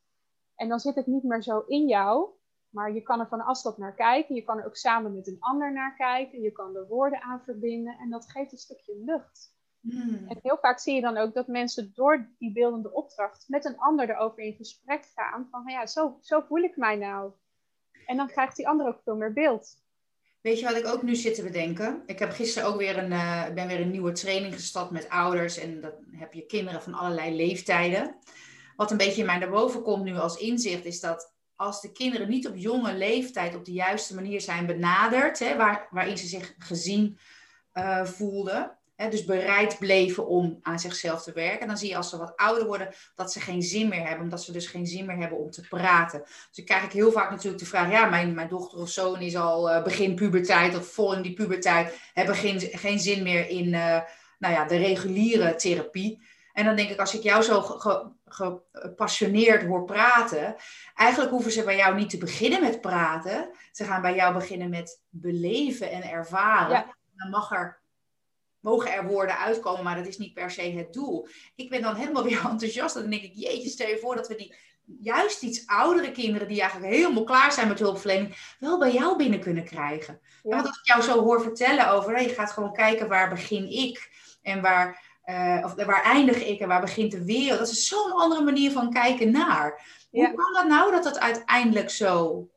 [0.55, 2.29] En dan zit het niet meer zo in jou,
[2.73, 4.35] maar je kan er van afstand naar kijken.
[4.35, 6.41] Je kan er ook samen met een ander naar kijken.
[6.41, 9.55] Je kan er woorden aan verbinden en dat geeft een stukje lucht.
[9.79, 10.25] Hmm.
[10.27, 13.77] En heel vaak zie je dan ook dat mensen door die beeldende opdracht met een
[13.77, 15.47] ander erover in gesprek gaan.
[15.51, 17.31] Van ja, zo, zo voel ik mij nou.
[18.05, 19.81] En dan krijgt die ander ook veel meer beeld.
[20.41, 22.03] Weet je wat ik ook nu zit te bedenken?
[22.05, 25.57] Ik heb gisteren ook weer een, uh, ben weer een nieuwe training gestart met ouders.
[25.57, 28.15] En dan heb je kinderen van allerlei leeftijden.
[28.75, 31.32] Wat een beetje in mij naar boven komt nu als inzicht, is dat
[31.63, 35.87] als de kinderen niet op jonge leeftijd op de juiste manier zijn benaderd, hè, waar,
[35.91, 37.17] waarin ze zich gezien
[37.73, 38.77] uh, voelden,
[39.09, 41.67] dus bereid bleven om aan zichzelf te werken.
[41.67, 44.43] Dan zie je als ze wat ouder worden dat ze geen zin meer hebben, omdat
[44.43, 46.19] ze dus geen zin meer hebben om te praten.
[46.19, 49.21] Dus dan krijg ik heel vaak natuurlijk de vraag: ja, mijn, mijn dochter of zoon
[49.21, 53.49] is al uh, begin puberteit of vol in die puberteit, hebben geen, geen zin meer
[53.49, 54.01] in uh,
[54.39, 56.21] nou ja, de reguliere therapie.
[56.53, 57.61] En dan denk ik, als ik jou zo
[58.71, 60.55] gepassioneerd hoor praten,
[60.95, 63.49] eigenlijk hoeven ze bij jou niet te beginnen met praten.
[63.71, 66.85] Ze gaan bij jou beginnen met beleven en ervaren.
[67.15, 67.81] Dan mag er
[68.59, 71.27] mogen er woorden uitkomen, maar dat is niet per se het doel.
[71.55, 72.93] Ik ben dan helemaal weer enthousiast.
[72.93, 76.61] Dan denk ik, jeetje, stel je voor dat we die juist iets oudere kinderen, die
[76.61, 80.19] eigenlijk helemaal klaar zijn met hulpverlening, wel bij jou binnen kunnen krijgen.
[80.43, 80.49] Ja.
[80.49, 84.11] want als ik jou zo hoor vertellen over, je gaat gewoon kijken waar begin ik
[84.41, 87.59] en waar, uh, of waar eindig ik en waar begint de wereld.
[87.59, 89.85] Dat is zo'n andere manier van kijken naar.
[90.11, 92.47] Hoe kan dat nou dat het uiteindelijk zo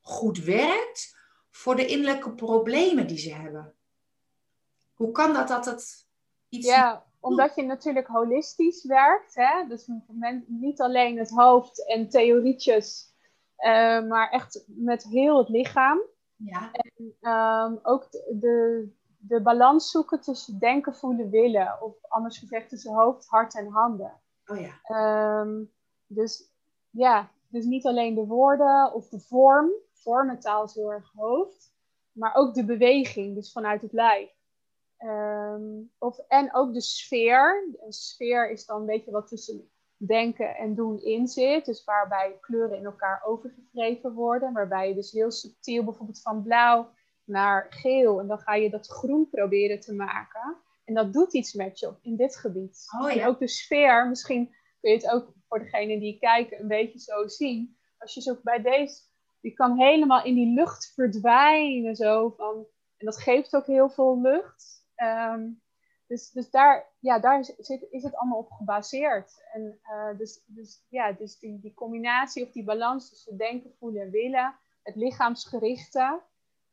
[0.00, 1.16] goed werkt
[1.50, 3.74] voor de innerlijke problemen die ze hebben?
[4.94, 6.06] Hoe kan dat dat het
[6.48, 6.66] iets...
[6.66, 9.34] Ja, omdat je natuurlijk holistisch werkt.
[9.34, 9.66] Hè?
[9.68, 9.88] Dus
[10.46, 13.14] niet alleen het hoofd en theorietjes,
[13.58, 16.00] uh, maar echt met heel het lichaam.
[16.36, 16.70] Ja.
[16.72, 18.88] En um, ook de,
[19.28, 21.82] de, balans zoeken tussen denken, voelen, willen.
[21.82, 24.20] Of anders gezegd tussen hoofd, hart en handen.
[24.46, 25.40] Oh ja.
[25.40, 25.72] Um,
[26.06, 26.52] dus
[26.90, 29.70] ja, dus niet alleen de woorden of de vorm.
[29.92, 31.74] Vormentaal is heel erg hoofd.
[32.12, 34.34] Maar ook de beweging, dus vanuit het lijf.
[34.98, 37.74] Um, of, en ook de sfeer.
[37.84, 41.64] Een sfeer is dan een beetje wat tussen denken en doen in zit.
[41.64, 44.52] Dus waarbij kleuren in elkaar overgevreven worden.
[44.52, 46.88] Waarbij je dus heel subtiel bijvoorbeeld van blauw
[47.26, 48.20] naar geel.
[48.20, 50.56] En dan ga je dat groen proberen te maken.
[50.84, 52.86] En dat doet iets met je in dit gebied.
[53.00, 53.20] Oh, ja.
[53.20, 56.98] En ook de sfeer, misschien kun je het ook voor degenen die kijken een beetje
[56.98, 57.78] zo zien.
[57.98, 59.02] Als je zo bij deze,
[59.40, 61.96] die kan helemaal in die lucht verdwijnen.
[61.96, 64.86] Zo van En dat geeft ook heel veel lucht.
[64.94, 65.48] Ehm,
[66.06, 69.44] dus, dus daar, ja, daar zit, is het allemaal op gebaseerd.
[69.52, 74.02] En uh, dus, dus, ja, dus die, die combinatie of die balans tussen denken, voelen
[74.02, 76.20] en willen, het lichaamsgerichte.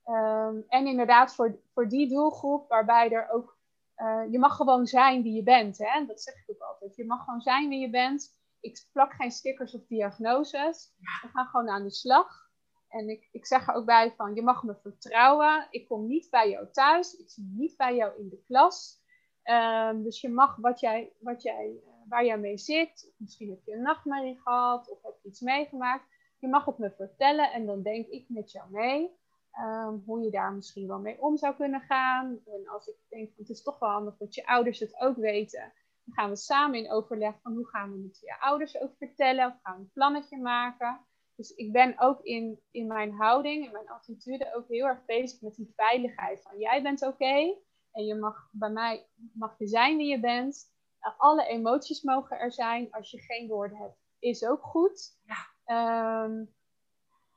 [0.04, 3.58] Ehm, en inderdaad voor, voor die doelgroep waarbij er ook,
[3.98, 5.78] uh, je mag gewoon zijn wie je bent.
[5.78, 6.06] Hè?
[6.06, 6.96] Dat zeg ik ook altijd.
[6.96, 8.42] Je mag gewoon zijn wie je bent.
[8.60, 10.94] Ik plak geen stickers of diagnoses.
[11.22, 12.52] We gaan gewoon aan de slag.
[12.88, 15.68] En ik, ik zeg er ook bij van, je mag me vertrouwen.
[15.70, 17.14] Ik kom niet bij jou thuis.
[17.14, 19.02] Ik zit niet bij jou in de klas.
[19.44, 23.14] Um, dus je mag wat jij, wat jij, uh, waar jij mee zit.
[23.18, 26.06] Misschien heb je een nachtmerrie gehad of heb je iets meegemaakt.
[26.40, 29.22] Je mag het me vertellen en dan denk ik met jou mee.
[29.60, 32.40] Um, hoe je daar misschien wel mee om zou kunnen gaan.
[32.46, 35.74] En als ik denk, het is toch wel handig dat je ouders het ook weten.
[36.04, 39.48] Dan gaan we samen in overleg van hoe gaan we het je ouders ook vertellen.
[39.48, 41.06] Of gaan we een plannetje maken.
[41.36, 45.42] Dus ik ben ook in, in mijn houding, in mijn attitude ook heel erg bezig
[45.42, 46.42] met die veiligheid.
[46.42, 47.56] Van jij bent oké
[47.92, 50.72] en je mag bij mij mag je zijn wie je bent.
[51.18, 52.92] Alle emoties mogen er zijn.
[52.92, 55.20] Als je geen woorden hebt, is ook goed.
[55.24, 56.54] Ja, um,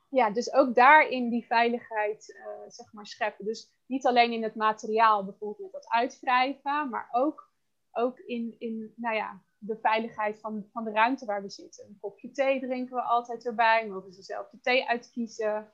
[0.09, 3.45] ja dus ook daarin die veiligheid uh, zeg maar scheppen.
[3.45, 7.51] Dus niet alleen in het materiaal, bijvoorbeeld met dat uitwrijven, maar ook,
[7.93, 11.87] ook in, in nou ja, de veiligheid van, van de ruimte waar we zitten.
[11.87, 15.73] Een kopje thee drinken we altijd erbij, mogen ze zelf de thee uitkiezen.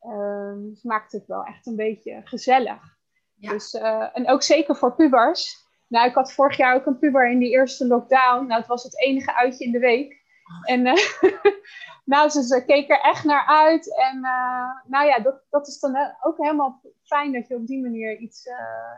[0.00, 3.00] Um, dus maakt het wel echt een beetje gezellig.
[3.34, 5.66] Dus, uh, en ook zeker voor pubers.
[5.88, 8.46] Nou, ik had vorig jaar ook een puber in die eerste lockdown.
[8.46, 10.20] Nou, het was het enige uitje in de week.
[10.64, 10.94] En uh,
[12.04, 13.96] nou, ze, ze er echt naar uit.
[13.98, 17.82] En uh, nou ja, dat, dat is dan ook helemaal fijn dat je op die
[17.82, 18.46] manier iets,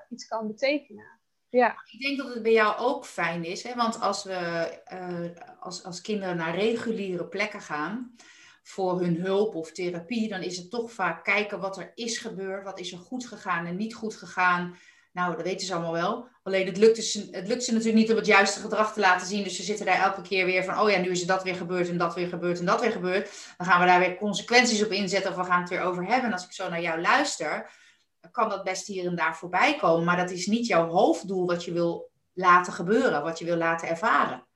[0.09, 1.12] iets kan betekenen.
[1.49, 1.77] Ja.
[1.90, 3.75] Ik denk dat het bij jou ook fijn is, hè?
[3.75, 4.69] want als we
[5.61, 8.14] als, als kinderen naar reguliere plekken gaan,
[8.64, 12.64] voor hun hulp of therapie, dan is het toch vaak kijken wat er is gebeurd,
[12.64, 14.77] wat is er goed gegaan en niet goed gegaan.
[15.14, 16.29] Nou, dat weten ze allemaal wel.
[16.42, 19.27] Alleen het lukt, ze, het lukt ze natuurlijk niet om het juiste gedrag te laten
[19.27, 19.44] zien.
[19.44, 21.55] Dus ze zitten daar elke keer weer van, oh ja, nu is er dat weer
[21.55, 23.55] gebeurd en dat weer gebeurd en dat weer gebeurd.
[23.57, 26.24] Dan gaan we daar weer consequenties op inzetten of we gaan het weer over hebben.
[26.24, 27.70] En als ik zo naar jou luister,
[28.31, 30.05] kan dat best hier en daar voorbij komen.
[30.05, 33.88] Maar dat is niet jouw hoofddoel wat je wil laten gebeuren, wat je wil laten
[33.88, 34.46] ervaren.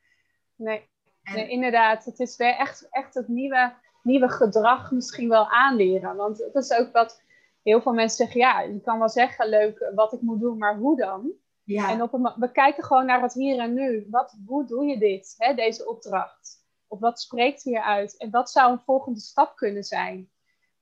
[0.57, 0.89] Nee,
[1.23, 2.05] nee inderdaad.
[2.05, 6.17] Het is weer echt, echt het nieuwe nieuwe gedrag misschien wel aanleren.
[6.17, 7.23] Want dat is ook wat
[7.69, 8.41] heel veel mensen zeggen.
[8.41, 11.33] Ja, je kan wel zeggen leuk wat ik moet doen, maar hoe dan?
[11.65, 11.91] Ja.
[11.91, 14.07] En op een, we kijken gewoon naar het hier en nu.
[14.11, 16.67] Wat, hoe doe je dit, hè, deze opdracht?
[16.87, 18.17] Of wat spreekt hieruit?
[18.17, 20.31] En wat zou een volgende stap kunnen zijn?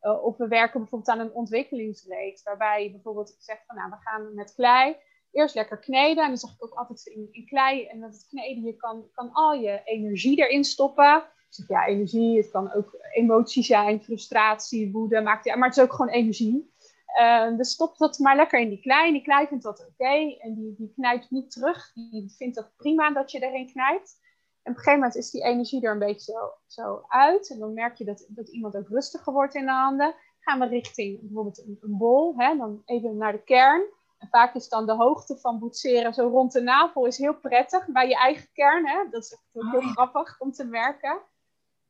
[0.02, 3.96] Uh, of we werken bijvoorbeeld aan een ontwikkelingsreeks, waarbij je bijvoorbeeld zegt van nou, we
[3.96, 4.96] gaan met klei
[5.30, 6.22] eerst lekker kneden.
[6.22, 7.86] En dan zeg ik ook altijd in, in klei.
[7.86, 11.24] En dat het kneden, je kan, kan al je energie erin stoppen
[11.68, 15.92] ja, energie, het kan ook emotie zijn, frustratie, woede, maakt, ja, maar het is ook
[15.92, 16.74] gewoon energie.
[17.20, 19.12] Uh, dus stop dat maar lekker in die klei.
[19.12, 21.92] Die klei vindt dat oké en die, die knijpt niet terug.
[21.92, 24.18] Die vindt dat prima dat je erin knijpt.
[24.62, 27.50] En op een gegeven moment is die energie er een beetje zo, zo uit.
[27.50, 30.14] En dan merk je dat, dat iemand ook rustiger wordt in de handen.
[30.40, 32.56] Gaan we richting bijvoorbeeld een, een bol, hè?
[32.56, 33.82] dan even naar de kern.
[34.18, 37.86] En vaak is dan de hoogte van boetseren zo rond de navel is heel prettig
[37.86, 38.88] bij je eigen kern.
[38.88, 39.08] Hè?
[39.10, 41.20] Dat is echt heel oh, grappig om te merken.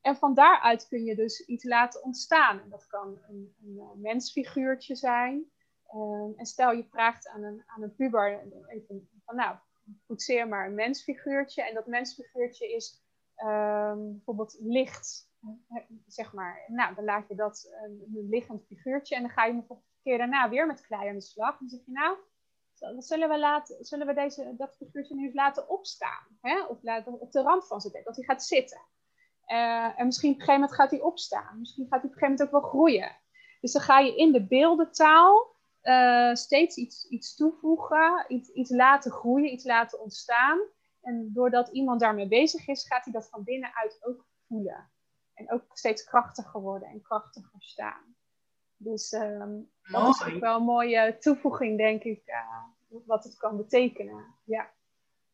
[0.07, 2.61] En van daaruit kun je dus iets laten ontstaan.
[2.61, 5.51] En dat kan een, een, een mensfiguurtje zijn.
[5.95, 9.57] Um, en stel je vraagt aan een, aan een puber even van nou,
[10.07, 11.63] poetseer maar een mensfiguurtje.
[11.63, 13.03] En dat mensfiguurtje is
[13.45, 15.31] um, bijvoorbeeld licht,
[16.07, 16.65] zeg maar.
[16.67, 19.15] Nou, dan laat je dat een, liggend figuurtje.
[19.15, 21.59] En dan ga je bijvoorbeeld een keer daarna weer met klei aan de slag.
[21.59, 22.17] Dan zeg je nou,
[23.03, 26.39] zullen we, laten, zullen we deze, dat figuurtje nu eens laten opstaan?
[26.41, 26.65] Hè?
[26.65, 28.81] Of laten op de rand van zitten, dat hij gaat zitten.
[29.47, 31.59] Uh, en misschien op een gegeven moment gaat hij opstaan.
[31.59, 33.17] Misschien gaat hij op een gegeven moment ook wel groeien.
[33.61, 39.11] Dus dan ga je in de beeldentaal uh, steeds iets, iets toevoegen, iets, iets laten
[39.11, 40.59] groeien, iets laten ontstaan.
[41.03, 44.91] En doordat iemand daarmee bezig is, gaat hij dat van binnenuit ook voelen.
[45.35, 48.17] En ook steeds krachtiger worden en krachtiger staan.
[48.77, 53.57] Dus um, dat is ook wel een mooie toevoeging, denk ik, uh, wat het kan
[53.57, 54.35] betekenen.
[54.45, 54.75] Ja.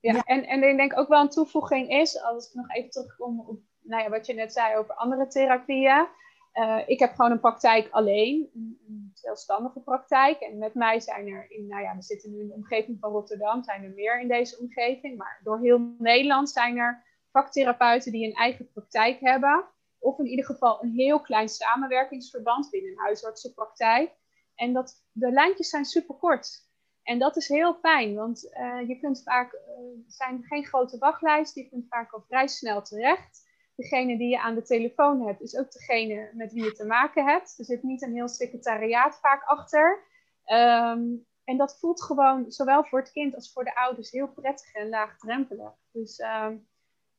[0.01, 0.23] Ja, ja.
[0.23, 3.61] En, en ik denk ook wel een toevoeging is, als ik nog even terugkom op
[3.83, 6.07] nou ja, wat je net zei over andere therapieën.
[6.55, 10.41] Uh, ik heb gewoon een praktijk alleen, een zelfstandige praktijk.
[10.41, 13.11] En met mij zijn er, in, nou ja, we zitten nu in de omgeving van
[13.11, 15.17] Rotterdam, zijn er meer in deze omgeving.
[15.17, 19.65] Maar door heel Nederland zijn er vaktherapeuten die een eigen praktijk hebben.
[19.99, 24.11] Of in ieder geval een heel klein samenwerkingsverband binnen een huisartsenpraktijk.
[24.55, 26.71] En dat, de lijntjes zijn super kort.
[27.03, 29.61] En dat is heel fijn, want uh, je kunt vaak, uh,
[30.07, 34.55] zijn geen grote wachtlijsten, je kunt vaak al vrij snel terecht degene die je aan
[34.55, 37.59] de telefoon hebt, is ook degene met wie je te maken hebt.
[37.59, 40.03] Er zit niet een heel secretariaat vaak achter.
[40.45, 41.03] Ehm,
[41.45, 44.89] en dat voelt gewoon zowel voor het kind als voor de ouders heel prettig en
[44.89, 45.73] laagdrempelig.
[45.91, 46.57] Dus ehm,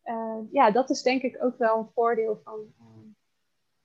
[0.01, 3.13] eh, ja, dat is denk ik ook wel een voordeel van, uh,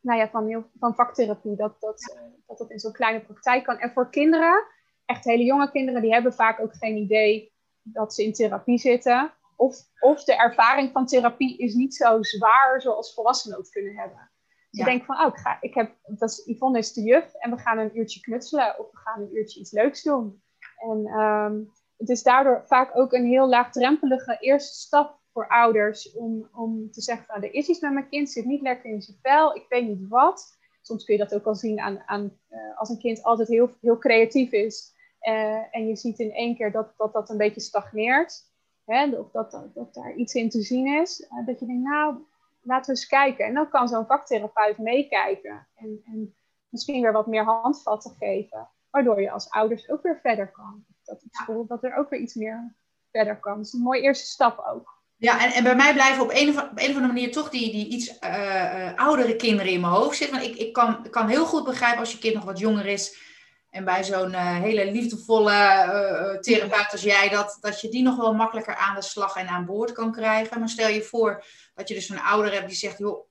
[0.00, 1.56] nou ja, van, van vaktherapie.
[1.56, 3.78] Dat dat, uh, dat, dat in zo'n kleine praktijk kan.
[3.78, 4.66] En voor kinderen,
[5.04, 7.52] echt hele jonge kinderen, die hebben vaak ook geen idee
[7.82, 9.32] dat ze in therapie zitten.
[9.60, 14.30] Of, of de ervaring van therapie is niet zo zwaar zoals volwassenen ook kunnen hebben.
[14.70, 14.84] Dus ja.
[14.84, 17.50] je denkt van, oh, ik, ga, ik heb, dat is, Yvonne is de juf en
[17.50, 20.42] we gaan een uurtje knutselen of we gaan een uurtje iets leuks doen.
[20.76, 26.48] En um, het is daardoor vaak ook een heel laagdrempelige eerste stap voor ouders om,
[26.52, 29.18] om te zeggen, van, er is iets met mijn kind, zit niet lekker in zijn
[29.22, 30.56] vel, ik weet niet wat.
[30.82, 33.70] Soms kun je dat ook al zien aan, aan uh, als een kind altijd heel,
[33.80, 37.60] heel creatief is uh, en je ziet in één keer dat dat, dat een beetje
[37.60, 38.47] stagneert.
[38.88, 41.20] Hè, of dat, dat, dat daar iets in te zien is.
[41.20, 42.16] Uh, dat je denkt, nou,
[42.62, 43.44] laten we eens kijken.
[43.44, 45.68] En dan kan zo'n vaktherapeut meekijken.
[45.74, 46.34] En, en
[46.68, 48.68] misschien weer wat meer handvatten geven.
[48.90, 50.84] Waardoor je als ouders ook weer verder kan.
[51.04, 52.74] Dat, school, dat er ook weer iets meer
[53.10, 53.56] verder kan.
[53.56, 54.96] Dat is een mooie eerste stap ook.
[55.16, 57.50] Ja, en, en bij mij blijven op een, of, op een of andere manier toch
[57.50, 60.38] die, die iets uh, oudere kinderen in mijn hoofd zitten.
[60.38, 62.86] Want ik, ik kan, ik kan heel goed begrijpen als je kind nog wat jonger
[62.86, 63.27] is.
[63.70, 68.16] En bij zo'n uh, hele liefdevolle uh, therapeut als jij, dat, dat je die nog
[68.16, 70.58] wel makkelijker aan de slag en aan boord kan krijgen.
[70.58, 73.28] Maar stel je voor dat je dus een ouder hebt die zegt, joh,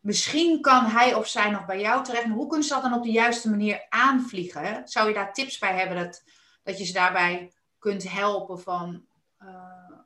[0.00, 2.26] misschien kan hij of zij nog bij jou terecht.
[2.26, 4.82] Maar hoe kunnen ze dat dan op de juiste manier aanvliegen?
[4.84, 6.22] Zou je daar tips bij hebben dat,
[6.62, 9.06] dat je ze daarbij kunt helpen van...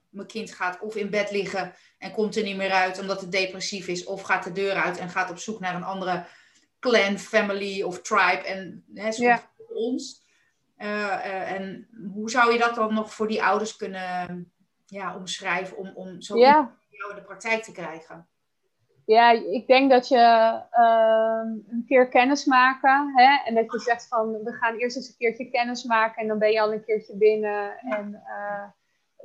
[0.08, 3.32] Mijn kind gaat of in bed liggen en komt er niet meer uit omdat het
[3.32, 6.26] depressief is, of gaat de deur uit en gaat op zoek naar een andere
[6.80, 9.10] clan, family of tribe en hè.
[9.78, 10.26] Ons.
[10.78, 14.52] Uh, uh, en hoe zou je dat dan nog voor die ouders kunnen
[14.86, 16.76] ja, omschrijven om, om zo ja.
[16.90, 18.28] in de praktijk te krijgen?
[19.04, 23.12] Ja, ik denk dat je uh, een keer kennis maken.
[23.14, 23.42] Hè?
[23.44, 26.38] En dat je zegt van we gaan eerst eens een keertje kennis maken en dan
[26.38, 27.78] ben je al een keertje binnen.
[27.78, 28.22] En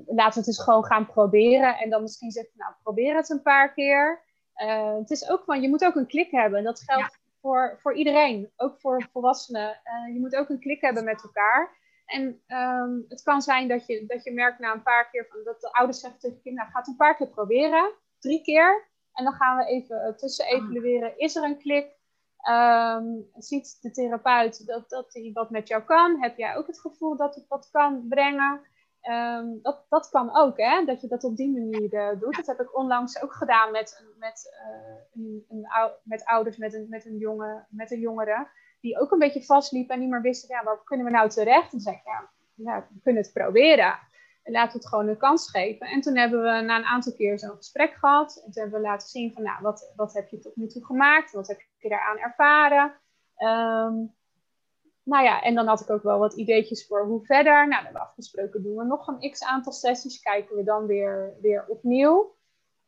[0.05, 1.77] laten we het eens gewoon gaan proberen.
[1.77, 4.23] En dan misschien zeggen, nou, probeer het een paar keer.
[4.57, 6.59] Uh, het is ook van, je moet ook een klik hebben.
[6.59, 7.21] En dat geldt.
[7.43, 9.69] Voor, voor iedereen, ook voor volwassenen.
[9.69, 11.77] Uh, je moet ook een klik hebben met elkaar.
[12.05, 15.43] En um, het kan zijn dat je, dat je merkt na een paar keer, van,
[15.43, 17.91] dat de ouders zeggen tegen je kind, nou, ga het een paar keer proberen.
[18.19, 18.87] Drie keer.
[19.13, 21.17] En dan gaan we even tussen evalueren.
[21.17, 22.01] Is er een klik?
[22.49, 26.21] Um, ziet de therapeut dat, dat hij wat met jou kan?
[26.21, 28.61] Heb jij ook het gevoel dat het wat kan brengen?
[29.09, 30.85] Um, dat, dat kan ook, hè?
[30.85, 32.35] dat je dat op die manier uh, doet.
[32.35, 35.67] Dat heb ik onlangs ook gedaan met, met, uh, een, een,
[36.03, 38.47] met ouders met een, met, een jonge, met een jongere,
[38.79, 41.73] die ook een beetje vastliep en niet meer wisten, ja, waar kunnen we nou terecht?
[41.73, 43.99] En zei ik, ja, ja, we kunnen het proberen.
[44.43, 45.87] En laten we het gewoon een kans geven.
[45.87, 48.41] En toen hebben we na een aantal keer zo'n gesprek gehad.
[48.45, 50.85] En toen hebben we laten zien van, nou, wat, wat heb je tot nu toe
[50.85, 51.31] gemaakt?
[51.31, 52.93] Wat heb je daaraan ervaren?
[53.37, 54.15] Um,
[55.03, 57.67] nou ja, en dan had ik ook wel wat ideetjes voor hoe verder.
[57.67, 61.65] Nou, dan afgesproken, doen we nog een x aantal sessies, kijken we dan weer, weer
[61.67, 62.35] opnieuw.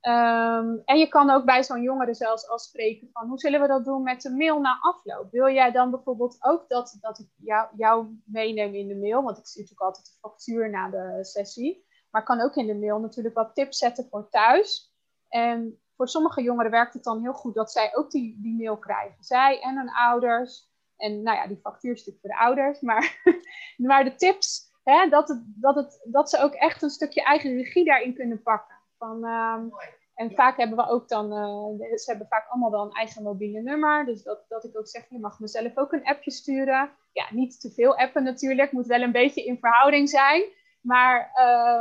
[0.07, 3.85] Um, en je kan ook bij zo'n jongere zelfs afspreken van hoe zullen we dat
[3.85, 5.31] doen met de mail na afloop?
[5.31, 9.23] Wil jij dan bijvoorbeeld ook dat, dat ik jou, jou meeneem in de mail?
[9.23, 11.85] Want ik zie natuurlijk altijd de factuur na de sessie.
[12.11, 14.95] Maar kan ook in de mail natuurlijk wat tips zetten voor thuis.
[15.29, 18.77] En voor sommige jongeren werkt het dan heel goed dat zij ook die, die mail
[18.77, 19.23] krijgen.
[19.23, 20.73] Zij en hun ouders.
[20.97, 22.81] En nou ja, die factuurstuk voor de ouders.
[22.81, 23.21] Maar,
[23.87, 27.55] maar de tips, hè, dat, het, dat, het, dat ze ook echt een stukje eigen
[27.55, 28.75] regie daarin kunnen pakken.
[28.97, 29.71] Van, um,
[30.15, 33.61] en vaak hebben we ook dan, uh, ze hebben vaak allemaal wel een eigen mobiele
[33.61, 34.05] nummer.
[34.05, 36.91] Dus dat, dat ik ook zeg, je mag mezelf ook een appje sturen.
[37.11, 40.43] Ja, niet te veel appen natuurlijk, moet wel een beetje in verhouding zijn.
[40.81, 41.31] Maar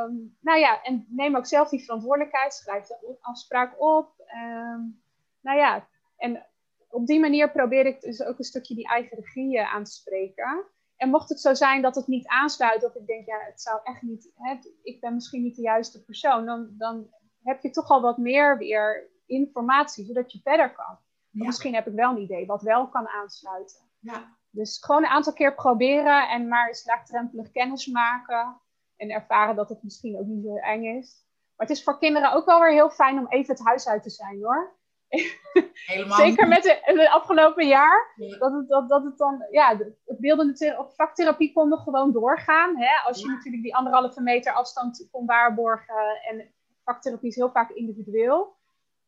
[0.05, 4.13] um, nou ja, en neem ook zelf die verantwoordelijkheid, schrijf de afspraak op.
[4.35, 5.03] Um,
[5.41, 6.47] nou ja, en
[6.95, 10.65] op die manier probeer ik dus ook een stukje die eigen regie aan te spreken.
[10.97, 13.81] En mocht het zo zijn dat het niet aansluit, of ik denk, ja, het zou
[13.83, 17.09] echt niet, hè, ik ben misschien niet de juiste persoon, dan, dan
[17.43, 20.99] heb je toch al wat meer weer informatie, zodat je verder kan.
[21.31, 21.45] Ja.
[21.45, 23.81] Misschien heb ik wel een idee wat wel kan aansluiten.
[23.99, 24.37] Ja.
[24.51, 28.61] Dus gewoon een aantal keer proberen en maar eens laagdrempelig kennis maken.
[28.97, 31.27] En ervaren dat het misschien ook niet zo eng is.
[31.57, 34.03] Maar het is voor kinderen ook wel weer heel fijn om even het huis uit
[34.03, 34.77] te zijn hoor.
[35.87, 38.15] Helemaal Zeker met het afgelopen jaar.
[38.39, 42.77] Dat, het, dat, dat het dan, ja, het beeldende of vaktherapie kon nog gewoon doorgaan.
[42.77, 43.09] Hè?
[43.09, 46.21] Als je natuurlijk die anderhalve meter afstand kon waarborgen.
[46.31, 46.53] En
[46.85, 48.57] vaktherapie is heel vaak individueel.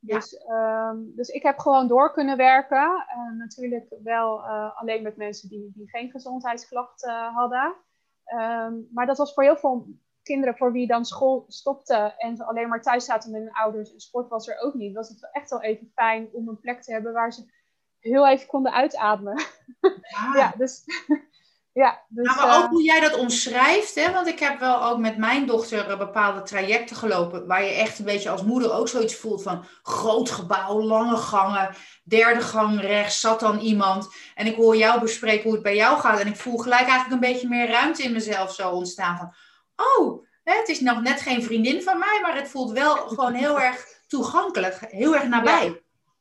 [0.01, 0.89] Dus, ja.
[0.89, 3.07] um, dus ik heb gewoon door kunnen werken.
[3.17, 7.75] Uh, natuurlijk wel uh, alleen met mensen die, die geen gezondheidsklachten uh, hadden.
[8.35, 9.87] Um, maar dat was voor heel veel
[10.27, 13.93] kinderen voor wie dan school stopte en ze alleen maar thuis zaten met hun ouders
[13.93, 16.83] en sport was er ook niet, was het echt wel even fijn om een plek
[16.83, 17.45] te hebben waar ze
[17.99, 19.45] heel even konden uitademen.
[19.81, 20.85] Ja, ja dus,
[21.83, 22.05] ja.
[22.09, 24.13] Dus, nou, maar ook uh, hoe jij dat omschrijft, hè?
[24.13, 28.05] want ik heb wel ook met mijn dochter bepaalde trajecten gelopen, waar je echt een
[28.05, 33.41] beetje als moeder ook zoiets voelt van groot gebouw, lange gangen, derde gang rechts zat
[33.41, 34.09] dan iemand.
[34.35, 37.13] En ik hoor jou bespreken hoe het bij jou gaat en ik voel gelijk eigenlijk
[37.13, 39.35] een beetje meer ruimte in mezelf zo ontstaan van,
[39.77, 43.61] oh, het is nog net geen vriendin van mij, maar het voelt wel gewoon heel
[43.61, 45.67] erg toegankelijk, heel erg nabij.
[45.67, 45.79] Ja.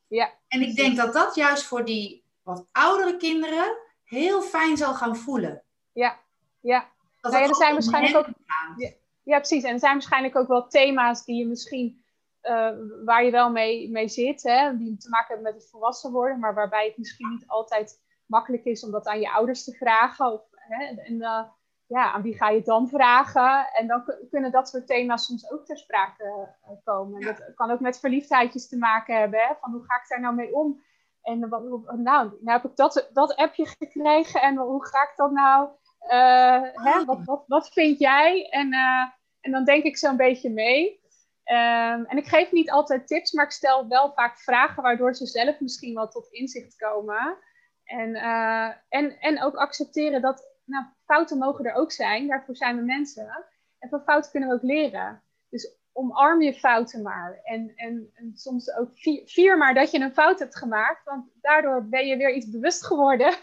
[0.08, 0.34] ja.
[0.48, 5.16] En ik denk dat dat juist voor die wat oudere kinderen heel fijn zal gaan
[5.16, 5.64] voelen.
[5.92, 6.20] Ja,
[6.60, 6.90] ja.
[7.22, 8.34] Dat nou ja, er zijn waarschijnlijk ook.
[8.78, 8.92] Ja,
[9.24, 9.64] ja, precies.
[9.64, 12.04] En er zijn waarschijnlijk ook wel thema's die je misschien.
[12.44, 12.72] Uh,
[13.06, 16.40] waar je wel mee, mee zit, hè, die te maken hebben met het volwassen worden,
[16.40, 20.34] maar waarbij het misschien niet altijd makkelijk is om dat aan je ouders te vragen.
[20.34, 21.42] Of, hè, en uh,
[21.88, 23.68] ja, aan wie ga je het dan vragen?
[23.74, 27.20] En dan kunnen dat soort thema's soms ook ter sprake uh, komen.
[27.20, 27.26] Ja.
[27.26, 30.36] Dat kan ook met verliefdheidjes te maken hebben, hè, van hoe ga ik daar nou
[30.36, 30.84] mee om?
[31.22, 31.62] En wat,
[31.98, 35.70] nou, nou heb ik dat, dat appje gekregen en hoe ga ik dat nou?
[36.08, 37.06] Uh, hè?
[37.06, 38.50] Wat, wat, wat vind jij?
[38.50, 39.04] En, uh,
[39.42, 41.04] en dan denk ik zo'n beetje mee.
[41.52, 45.26] Um, en ik geef niet altijd tips, maar ik stel wel vaak vragen waardoor ze
[45.26, 47.38] zelf misschien wel tot inzicht komen.
[47.84, 52.76] En, uh, en, en ook accepteren dat nou, fouten mogen er ook zijn, daarvoor zijn
[52.76, 53.46] we mensen.
[53.80, 55.22] En van fouten kunnen we ook leren.
[55.50, 57.40] Dus omarm je fouten maar.
[57.44, 61.04] En, en, en soms ook vier, vier, maar dat je een fout hebt gemaakt.
[61.04, 63.34] Want daardoor ben je weer iets bewust geworden.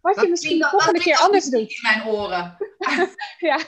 [0.00, 1.70] Wat dat je misschien de volgende keer anders doet.
[1.70, 2.56] in mijn oren.
[3.38, 3.58] ja.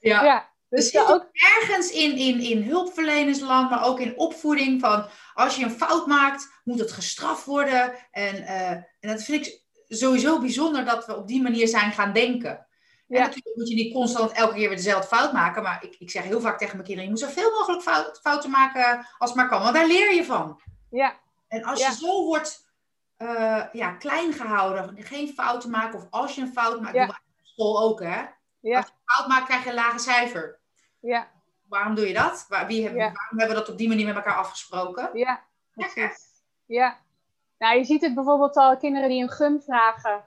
[0.00, 0.24] ja.
[0.24, 0.48] ja.
[0.68, 5.64] Dus er ook ergens in, in, in hulpverlenersland, maar ook in opvoeding van als je
[5.64, 7.94] een fout maakt, moet het gestraft worden.
[8.10, 12.12] En, uh, en dat vind ik sowieso bijzonder dat we op die manier zijn gaan
[12.12, 12.66] denken.
[13.06, 13.16] Ja.
[13.16, 15.62] En natuurlijk moet je niet constant elke keer weer dezelfde fout maken.
[15.62, 18.50] Maar ik, ik zeg heel vaak tegen mijn kinderen: je moet zoveel mogelijk fout, fouten
[18.50, 19.62] maken als maar kan.
[19.62, 20.60] Want daar leer je van.
[20.90, 21.14] Ja.
[21.48, 21.88] En als ja.
[21.88, 22.66] je zo wordt
[23.18, 25.98] uh, ja, klein gehouden, geen fouten maken.
[25.98, 27.06] Of als je een fout maakt, ja.
[27.06, 28.22] doe op school ook hè.
[28.60, 28.76] Ja.
[28.76, 30.58] Als je een fout maakt, krijg je een lage cijfer.
[31.00, 31.30] Ja.
[31.68, 32.46] Waarom doe je dat?
[32.48, 33.00] Waar, wie hebben.
[33.00, 35.10] Waarom hebben we dat op die manier met elkaar afgesproken?
[35.12, 36.26] Ja, precies.
[36.66, 36.98] Ja.
[37.58, 40.24] Nou, je ziet het bijvoorbeeld al kinderen die een gum vragen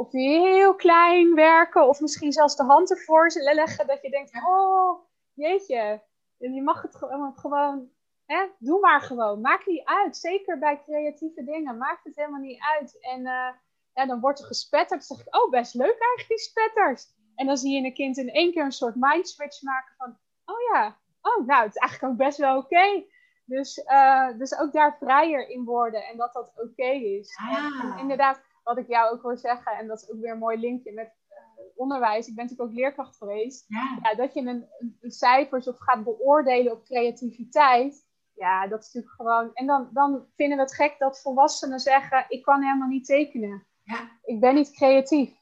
[0.00, 4.30] of die heel klein werken, of misschien zelfs de hand ervoor leggen, dat je denkt,
[4.46, 5.00] oh,
[5.34, 6.02] jeetje,
[6.36, 7.90] je mag het gewoon, gewoon
[8.26, 9.40] hè, doe maar gewoon.
[9.40, 12.98] Maakt niet uit, zeker bij creatieve dingen, maakt het helemaal niet uit.
[13.00, 13.48] En uh,
[13.94, 17.06] ja, dan wordt er gespetterd, dan zeg ik, oh, best leuk eigenlijk die spetters.
[17.34, 20.18] En dan zie je een kind in één keer een soort mind switch maken van,
[20.44, 23.04] oh ja, oh, nou, het is eigenlijk ook best wel oké.
[23.50, 27.36] Dus, uh, dus ook daar vrijer in worden en dat dat oké okay is.
[27.36, 27.56] Ah.
[27.56, 30.38] En, en inderdaad, wat ik jou ook hoor zeggen, en dat is ook weer een
[30.38, 31.36] mooi linkje met uh,
[31.74, 32.26] onderwijs.
[32.26, 33.64] Ik ben natuurlijk ook leerkracht geweest.
[33.68, 33.98] Ja.
[34.02, 34.68] ja dat je een,
[35.00, 38.06] een, cijfers of gaat beoordelen op creativiteit.
[38.34, 39.50] Ja, dat is natuurlijk gewoon.
[39.54, 43.66] En dan, dan vinden we het gek dat volwassenen zeggen: Ik kan helemaal niet tekenen.
[43.82, 44.10] Ja.
[44.22, 45.32] Ik ben niet creatief.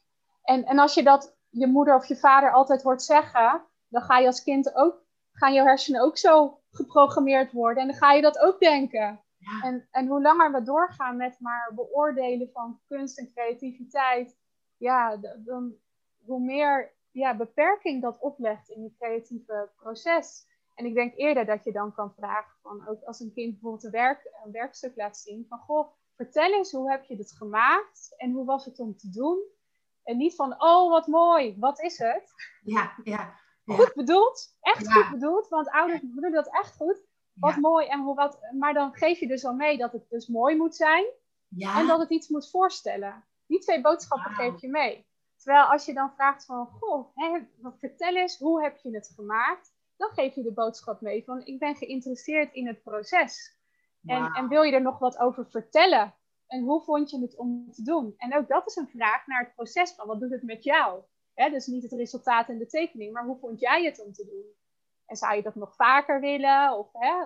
[0.43, 4.17] En, en als je dat je moeder of je vader altijd hoort zeggen, dan ga
[4.17, 7.81] je als kind ook, gaan je hersenen ook zo geprogrammeerd worden.
[7.83, 9.23] En dan ga je dat ook denken.
[9.37, 9.61] Ja.
[9.63, 14.37] En, en hoe langer we doorgaan met maar beoordelen van kunst en creativiteit,
[14.77, 15.75] ja, dan
[16.25, 20.47] hoe meer ja, beperking dat oplegt in je creatieve proces.
[20.75, 23.83] En ik denk eerder dat je dan kan vragen van, ook als een kind bijvoorbeeld
[23.83, 28.13] een, werk, een werkstuk laat zien, van goh, vertel eens hoe heb je dit gemaakt
[28.17, 29.39] en hoe was het om te doen?
[30.03, 32.33] En niet van, oh wat mooi, wat is het?
[32.63, 33.39] Ja, ja.
[33.75, 34.91] Goed bedoeld, echt ja.
[34.91, 37.07] goed bedoeld, want ouders bedoelen dat echt goed.
[37.33, 37.59] Wat ja.
[37.59, 38.39] mooi en hoe wat.
[38.59, 41.05] Maar dan geef je dus al mee dat het dus mooi moet zijn.
[41.47, 41.79] Ja.
[41.79, 43.25] En dat het iets moet voorstellen.
[43.45, 44.39] Die twee boodschappen wow.
[44.39, 45.07] geef je mee.
[45.37, 47.39] Terwijl als je dan vraagt van, goh, hè,
[47.77, 49.73] vertel eens, hoe heb je het gemaakt?
[49.97, 53.57] Dan geef je de boodschap mee van, ik ben geïnteresseerd in het proces.
[53.99, 54.15] Wow.
[54.15, 56.15] En, en wil je er nog wat over vertellen?
[56.47, 58.13] En hoe vond je het om te doen?
[58.17, 61.01] En ook dat is een vraag naar het proces van, wat doet het met jou?
[61.47, 64.45] Dus niet het resultaat en de tekening, maar hoe vond jij het om te doen?
[65.05, 66.77] En zou je dat nog vaker willen?
[66.77, 67.23] Of, hè?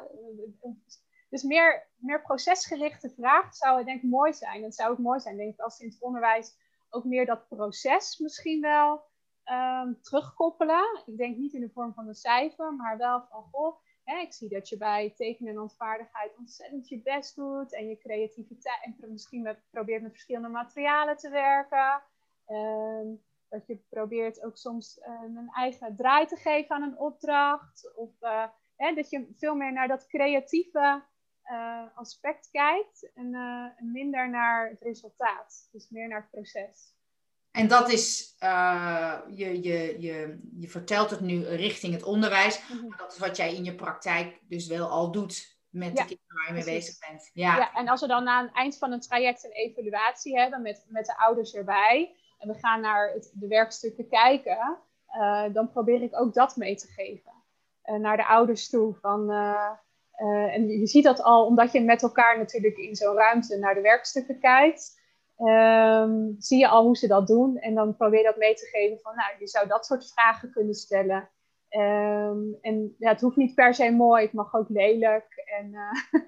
[1.29, 4.63] Dus meer, meer procesgerichte vragen zou denk ik mooi zijn.
[4.63, 6.55] Het zou ook mooi zijn, denk ik, als in het onderwijs
[6.89, 9.03] ook meer dat proces misschien wel
[9.51, 11.01] um, terugkoppelen.
[11.05, 14.49] Ik denk niet in de vorm van een cijfer, maar wel van, goh, ik zie
[14.49, 17.73] dat je bij tekenen en ontvaardigheid ontzettend je best doet.
[17.73, 22.01] En je creativiteit, en misschien met, probeert met verschillende materialen te werken.
[22.47, 23.23] Um,
[23.53, 27.91] dat je probeert ook soms uh, een eigen draai te geven aan een opdracht.
[27.95, 28.45] Of uh,
[28.75, 31.03] hè, dat je veel meer naar dat creatieve
[31.51, 33.31] uh, aspect kijkt en
[33.91, 35.69] minder naar het resultaat.
[35.71, 36.91] Dus meer naar het proces.
[37.51, 42.69] En dat is, je, je, je, je vertelt het nu richting het onderwijs.
[42.69, 42.97] Mm -hmm.
[42.97, 46.35] Dat is wat jij in je praktijk dus wel al doet met ja, de kinderen
[46.35, 47.29] waar je mee bezig bent.
[47.33, 47.57] Ja.
[47.57, 50.85] ja, en als we dan na het eind van een traject een evaluatie hebben met,
[50.87, 54.77] met de ouders erbij en we gaan naar het, de werkstukken kijken,
[55.17, 57.31] uh, dan probeer ik ook dat mee te geven.
[57.85, 58.95] Uh, naar de ouders toe.
[59.01, 59.69] Van, uh,
[60.53, 63.81] en je ziet dat al omdat je met elkaar natuurlijk in zo'n ruimte naar de
[63.81, 65.01] werkstukken kijkt.
[65.37, 67.57] Um, zie je al hoe ze dat doen.
[67.57, 70.51] En dan probeer je dat mee te geven van, nou, je zou dat soort vragen
[70.51, 71.29] kunnen stellen.
[71.69, 75.43] Um, en ja, het hoeft niet per se mooi, het mag ook lelijk.
[75.59, 75.71] En,
[76.11, 76.21] uh,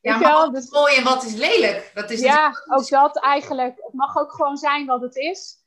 [0.00, 1.90] ja, maar wat is mooi en wat is lelijk?
[1.94, 3.74] Dat is ja, ook dat eigenlijk.
[3.76, 5.61] Het mag ook gewoon zijn wat het is.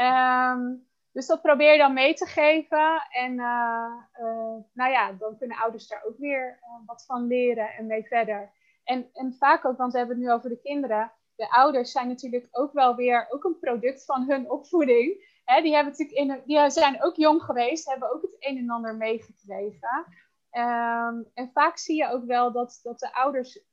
[0.00, 3.06] Um, dus dat probeer je dan mee te geven.
[3.10, 7.86] En uh, uh, nou ja, dan kunnen ouders daar ook weer wat van leren en
[7.86, 8.52] mee verder.
[8.84, 11.12] En, en vaak ook, want we hebben het nu over de kinderen.
[11.36, 15.36] De ouders zijn natuurlijk ook wel weer ook een product van hun opvoeding.
[15.62, 18.96] Die, hebben natuurlijk in, die zijn ook jong geweest, hebben ook het een en ander
[18.96, 20.06] meegekregen.
[20.52, 23.64] Um, en vaak zie je ook wel dat, dat de ouders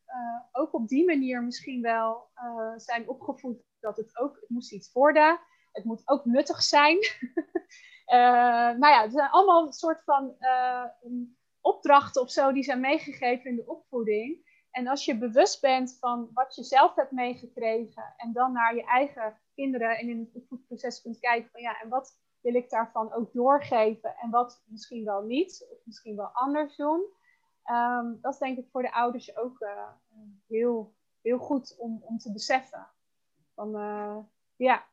[0.52, 2.28] ook op die manier misschien wel
[2.76, 5.40] zijn opgevoed dat het ook, het moest iets worden,
[5.76, 6.98] het moet ook nuttig zijn.
[8.80, 10.38] nou ja, het zijn allemaal een soort van
[11.62, 14.54] opdrachten of zo die zijn meegegeven in de opvoeding.
[14.72, 18.84] En als je bewust bent van wat je zelf hebt meegekregen en dan naar je
[18.84, 23.14] eigen kinderen en in het opvoedproces kunt kijken van ja, en wat wil ik daarvan
[23.14, 27.06] ook doorgeven en wat misschien wel niet, of misschien wel anders doen.
[27.72, 29.88] Um, dat is denk ik voor de ouders ook uh,
[30.48, 32.88] heel, heel goed om, om te beseffen.
[33.56, 33.72] Van,
[34.56, 34.86] ja.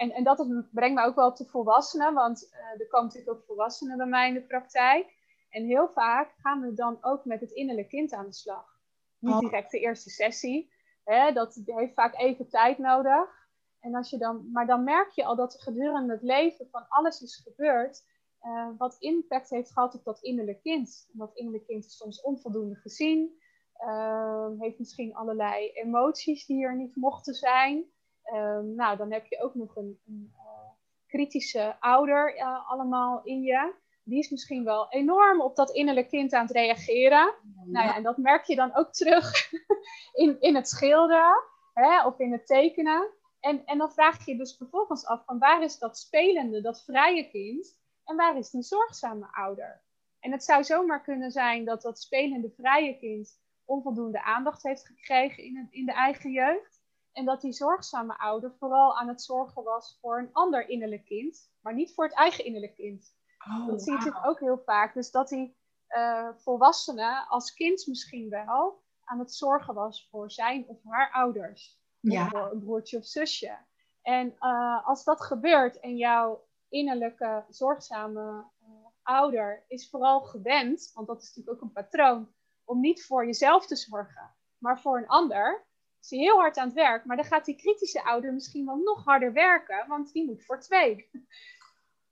[0.00, 3.36] En, en dat brengt me ook wel op de volwassenen, want uh, er komen natuurlijk
[3.36, 5.14] ook volwassenen bij mij in de praktijk.
[5.50, 8.80] En heel vaak gaan we dan ook met het innerlijke kind aan de slag.
[9.18, 9.40] Niet oh.
[9.40, 10.72] direct de eerste sessie.
[11.04, 13.48] Hè, dat heeft vaak even tijd nodig.
[13.80, 16.88] En als je dan, maar dan merk je al dat er gedurende het leven van
[16.88, 18.04] alles is gebeurd.
[18.42, 21.08] Uh, wat impact heeft gehad op dat innerlijke kind.
[21.12, 23.38] En dat innerlijke kind is soms onvoldoende gezien.
[23.80, 27.90] Uh, heeft misschien allerlei emoties die er niet mochten zijn.
[28.32, 30.70] Uh, nou, dan heb je ook nog een, een eh,
[31.06, 33.74] kritische ouder allemaal in je.
[34.04, 37.18] Die is misschien wel enorm op dat innerlijke kind aan het reageren.
[37.18, 37.34] Ja.
[37.64, 39.50] Nou ja, en dat merk je dan ook terug
[40.22, 41.42] in, in het schilderen
[41.74, 43.10] hè, of in het tekenen.
[43.40, 46.84] En, en dan vraag je je dus vervolgens af van waar is dat spelende, dat
[46.84, 49.82] vrije kind en waar is die zorgzame ouder?
[50.20, 55.44] En het zou zomaar kunnen zijn dat dat spelende vrije kind onvoldoende aandacht heeft gekregen
[55.44, 56.79] in, het, in de eigen jeugd.
[57.20, 61.50] En dat die zorgzame ouder vooral aan het zorgen was voor een ander innerlijk kind,
[61.60, 63.14] maar niet voor het eigen innerlijk kind.
[63.48, 64.94] Oh, dat zie je natuurlijk ook heel vaak.
[64.94, 65.56] Dus dat die
[65.88, 71.80] uh, volwassene als kind misschien wel aan het zorgen was voor zijn of haar ouders
[72.00, 72.28] ja.
[72.28, 73.58] voor een broertje of zusje.
[74.02, 78.68] En uh, als dat gebeurt en jouw innerlijke zorgzame uh,
[79.02, 82.32] ouder is vooral gewend, want dat is natuurlijk ook een patroon,
[82.64, 85.68] om niet voor jezelf te zorgen, maar voor een ander,
[86.00, 87.04] is heel hard aan het werk.
[87.04, 90.60] Maar dan gaat die kritische ouder misschien wel nog harder werken, want die moet voor
[90.60, 91.08] twee.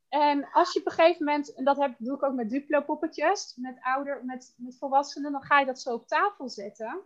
[0.09, 2.82] En als je op een gegeven moment, en dat heb, doe ik ook met Duplo
[2.82, 7.01] poppetjes, met ouder, met, met volwassenen, dan ga je dat zo op tafel zetten.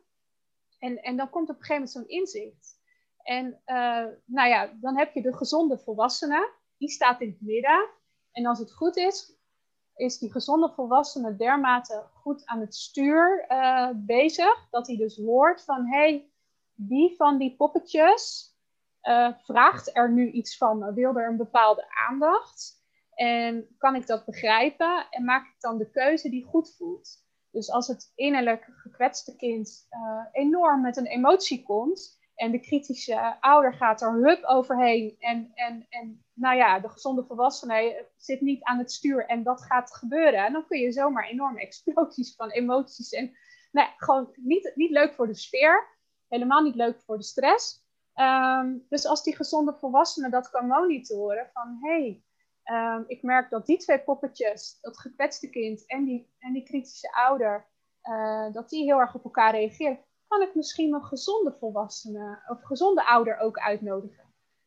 [0.78, 2.80] En, en dan komt op een gegeven moment zo'n inzicht.
[3.22, 7.88] En uh, nou ja, dan heb je de gezonde volwassene, die staat in het midden.
[8.32, 9.36] En als het goed is,
[9.94, 15.64] is die gezonde volwassene dermate goed aan het stuur uh, bezig, dat hij dus hoort
[15.64, 16.31] van, hé, hey,
[16.88, 18.54] wie van die poppetjes
[19.02, 20.94] uh, vraagt er nu iets van?
[20.94, 22.80] Wil er een bepaalde aandacht?
[23.14, 25.06] En kan ik dat begrijpen?
[25.10, 27.22] En maak ik dan de keuze die goed voelt?
[27.50, 33.40] Dus als het innerlijk gekwetste kind uh, enorm met een emotie komt en de kritische
[33.40, 38.62] ouder gaat er hup overheen en, en, en nou ja, de gezonde volwassene zit niet
[38.62, 42.50] aan het stuur en dat gaat gebeuren, en dan kun je zomaar enorme explosies van
[42.50, 43.36] emoties en
[43.72, 45.88] nou, gewoon niet, niet leuk voor de sfeer,
[46.32, 47.84] helemaal niet leuk voor de stress.
[48.14, 52.22] Um, dus als die gezonde volwassene dat kan monitoren van hey,
[52.64, 57.12] Um, ik merk dat die twee poppetjes, dat gekwetste kind en die, en die kritische
[57.12, 57.66] ouder,
[58.02, 59.98] uh, dat die heel erg op elkaar reageren.
[60.28, 64.24] Kan ik misschien een gezonde volwassene of gezonde ouder ook uitnodigen?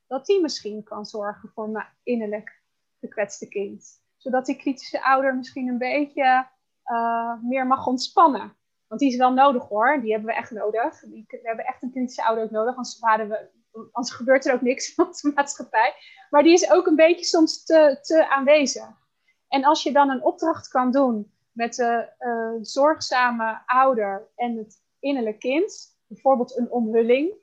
[0.08, 2.62] Dat die misschien kan zorgen voor mijn innerlijk
[3.00, 4.02] gekwetste kind.
[4.18, 6.48] Zodat die kritische ouder misschien een beetje
[6.86, 8.58] uh, meer mag ontspannen.
[8.88, 11.00] Want die is wel nodig hoor, die hebben we echt nodig.
[11.00, 13.50] Die, we hebben echt een kritische ouder ook nodig, anders waren we
[13.92, 15.94] anders gebeurt er ook niks van de maatschappij.
[16.30, 19.04] Maar die is ook een beetje soms te, te aanwezig.
[19.48, 24.82] En als je dan een opdracht kan doen met de uh, zorgzame ouder en het
[25.00, 27.34] innerlijke kind, bijvoorbeeld een omhulling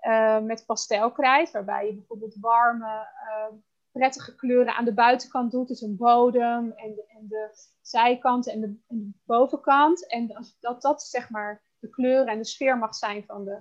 [0.00, 3.58] uh, met pastelkrijt, waarbij je bijvoorbeeld warme, uh,
[3.92, 8.60] prettige kleuren aan de buitenkant doet, dus een bodem en de, en de zijkant en
[8.60, 10.10] de, en de bovenkant.
[10.10, 13.60] En dat dat zeg maar de kleur en de sfeer mag zijn van de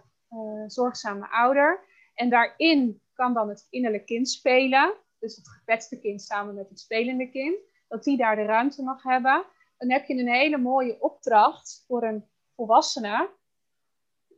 [0.68, 1.84] zorgzame ouder.
[2.14, 4.94] En daarin kan dan het innerlijk kind spelen.
[5.20, 7.56] Dus het gekwetste kind samen met het spelende kind.
[7.88, 9.46] Dat die daar de ruimte mag hebben.
[9.78, 13.30] Dan heb je een hele mooie opdracht voor een volwassene.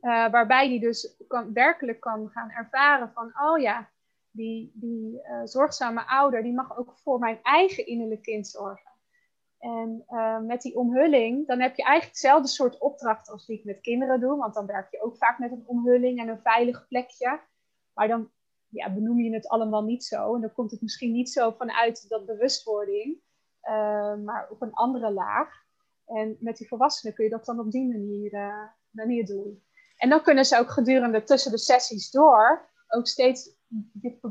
[0.00, 3.90] Uh, waarbij die dus kan, werkelijk kan gaan ervaren van, oh ja,
[4.34, 8.92] die, uh, zorgzame ouder, die mag ook voor mijn eigen innerlijk kind zorgen.
[9.58, 13.64] En uh, met die omhulling, dan heb je eigenlijk hetzelfde soort opdracht als die ik
[13.64, 14.36] met kinderen doe.
[14.36, 17.40] Want dan werk je ook vaak met een omhulling en een veilig plekje.
[17.92, 18.30] Maar dan
[18.68, 20.34] ja, benoem je het allemaal niet zo.
[20.34, 23.20] En dan komt het misschien niet zo vanuit dat bewustwording,
[23.62, 25.62] uh, maar op een andere laag.
[26.06, 28.30] En met die volwassenen kun je dat dan op die manier,
[28.90, 29.62] manier doen.
[29.96, 33.53] En dan kunnen ze ook gedurende tussen de sessies door ook steeds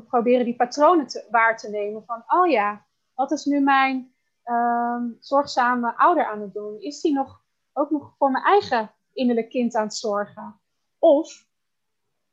[0.07, 2.03] proberen die patronen te, waar te nemen.
[2.05, 4.13] Van, oh ja, wat is nu mijn
[4.45, 6.81] uh, zorgzame ouder aan het doen?
[6.81, 7.41] Is die nog,
[7.73, 10.59] ook nog voor mijn eigen innerlijk kind aan het zorgen?
[10.99, 11.47] Of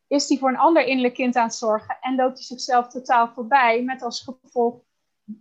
[0.06, 3.28] is die voor een ander innerlijk kind aan het zorgen en loopt hij zichzelf totaal
[3.28, 4.80] voorbij met als gevolg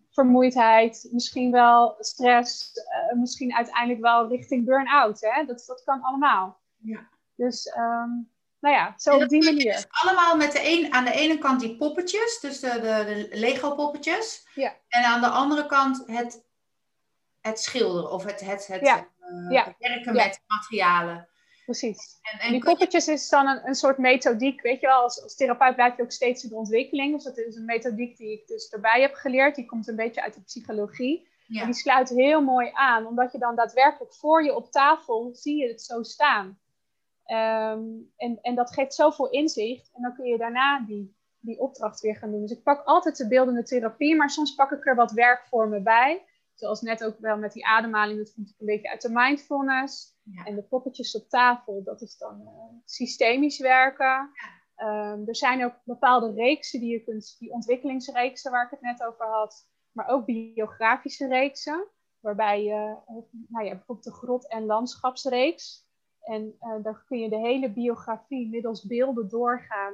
[0.10, 5.20] vermoeidheid, misschien wel stress, uh, misschien uiteindelijk wel richting burn-out.
[5.20, 6.60] Dat, dat kan allemaal.
[6.78, 7.10] Ja.
[7.36, 8.30] Dus um,
[8.60, 9.74] nou ja, zo op die manier.
[9.74, 13.38] Dus allemaal met de een, aan de ene kant die poppetjes, dus de, de, de
[13.38, 14.48] Lego poppetjes.
[14.56, 14.76] Ja.
[14.88, 16.44] En aan de andere kant het,
[17.42, 19.08] het schilderen of het, het, het, ja.
[19.20, 19.76] Uh, ja.
[19.80, 21.28] werken met materialen.
[21.66, 22.20] Precies.
[22.22, 25.36] En, en die poppetjes is dan een, een soort methodiek, weet je wel, als, als
[25.36, 27.14] therapeut blijf je ook steeds in de ontwikkeling.
[27.14, 29.56] Dus dat is een methodiek die ik dus erbij heb geleerd.
[29.56, 31.28] Die komt een beetje uit de psychologie.
[31.48, 35.58] En die sluit heel mooi aan, omdat je dan daadwerkelijk voor je op tafel zie
[35.58, 36.60] je het zo staan.
[37.32, 39.90] Um, en, en dat geeft zoveel inzicht.
[39.94, 42.42] En dan kun je daarna die, die opdracht weer gaan doen.
[42.42, 46.26] Dus ik pak altijd de beeldende therapie, maar soms pak ik er wat werkvormen bij.
[46.54, 50.18] Zoals net ook wel met die ademhaling, dat vond ik een beetje uit de mindfulness.
[50.46, 52.50] En de poppetjes op tafel, dat is dan uh,
[52.86, 54.32] systemisch werken.
[54.78, 59.04] Um, er zijn ook bepaalde reeksen die je kunt, die ontwikkelingsreeksen waar ik het net
[59.04, 61.88] over had, maar ook biografische reeksen,
[62.20, 62.96] waarbij je,
[63.48, 65.89] nou ja, bijvoorbeeld de grot- en landschapsreeks,
[66.22, 69.94] en uh, dan kun je de hele biografie middels beelden doorgaan.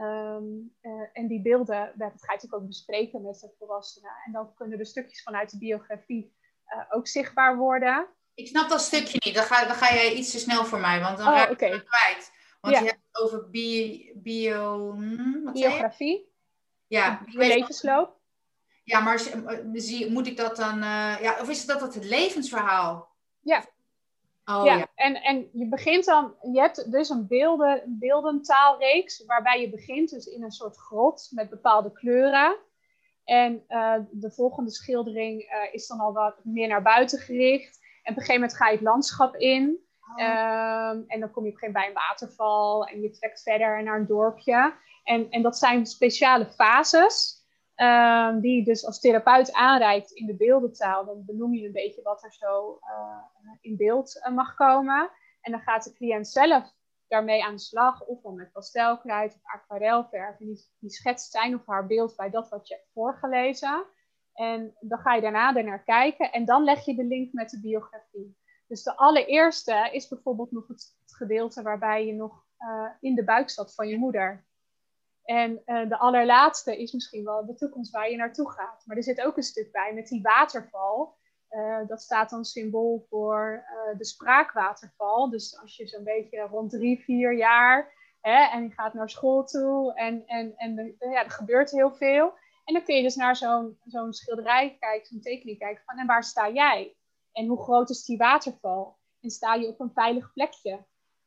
[0.00, 4.10] Um, uh, en die beelden, dat ga je natuurlijk ook bespreken met de volwassenen.
[4.26, 6.36] En dan kunnen de stukjes vanuit de biografie
[6.68, 8.06] uh, ook zichtbaar worden.
[8.34, 9.34] Ik snap dat stukje niet.
[9.34, 11.60] Dan ga, dan ga jij iets te snel voor mij, want dan oh, raak ik
[11.60, 12.32] het kwijt.
[12.60, 12.80] Want ja.
[12.80, 14.92] je hebt het over bi bio...
[14.92, 16.32] Hm, biografie.
[16.86, 17.22] Ja.
[17.26, 18.20] Levensloop.
[18.84, 19.22] Ja, maar
[20.08, 20.78] moet ik dat dan...
[21.20, 23.12] ja, of is dat het levensverhaal?
[23.40, 23.64] Ja,
[24.44, 29.70] Oh, ja, En, en je begint dan, je hebt dus een beelden, beeldentaalreeks waarbij je
[29.70, 32.56] begint dus in een soort grot met bepaalde kleuren.
[33.24, 37.78] En uh, de volgende schildering uh, is dan al wat meer naar buiten gericht.
[38.02, 39.82] En op een gegeven moment ga je het landschap in.
[40.16, 40.24] Oh.
[40.24, 43.42] Um, en dan kom je op een gegeven moment bij een waterval en je trekt
[43.42, 44.74] verder naar een dorpje.
[45.04, 47.43] En, en dat zijn speciale fases.
[47.76, 52.24] Um, die dus als therapeut aanreikt in de beeldentaal, dan benoem je een beetje wat
[52.24, 55.10] er zo uh, in beeld uh, mag komen.
[55.40, 56.72] En dan gaat de cliënt zelf
[57.08, 60.40] daarmee aan de slag, of dan met pastelkruid of aquarelverf.
[60.40, 63.84] En die, die schetst zijn of haar beeld bij dat wat je hebt voorgelezen.
[64.34, 67.50] En dan ga je daarna er naar kijken en dan leg je de link met
[67.50, 68.36] de biografie.
[68.66, 73.50] Dus de allereerste is bijvoorbeeld nog het, gedeelte waarbij je nog uh, in de buik
[73.50, 74.46] zat van je moeder.
[75.24, 78.82] En uh, de allerlaatste is misschien wel de toekomst waar je naartoe gaat.
[78.86, 81.16] Maar er zit ook een stuk bij met die waterval.
[81.50, 85.30] Uh, dat staat dan symbool voor uh, de spraakwaterval.
[85.30, 89.94] Dus als je zo'n beetje rond drie, vier jaar hè, en gaat naar school toe
[89.94, 92.32] en, en, en de, ja, er gebeurt heel veel.
[92.64, 96.06] En dan kun je dus naar zo'n zo'n schilderij kijken, zo'n tekening kijken van en
[96.06, 96.96] waar sta jij?
[97.32, 98.98] En hoe groot is die waterval?
[99.20, 100.84] En sta je op een veilig plekje?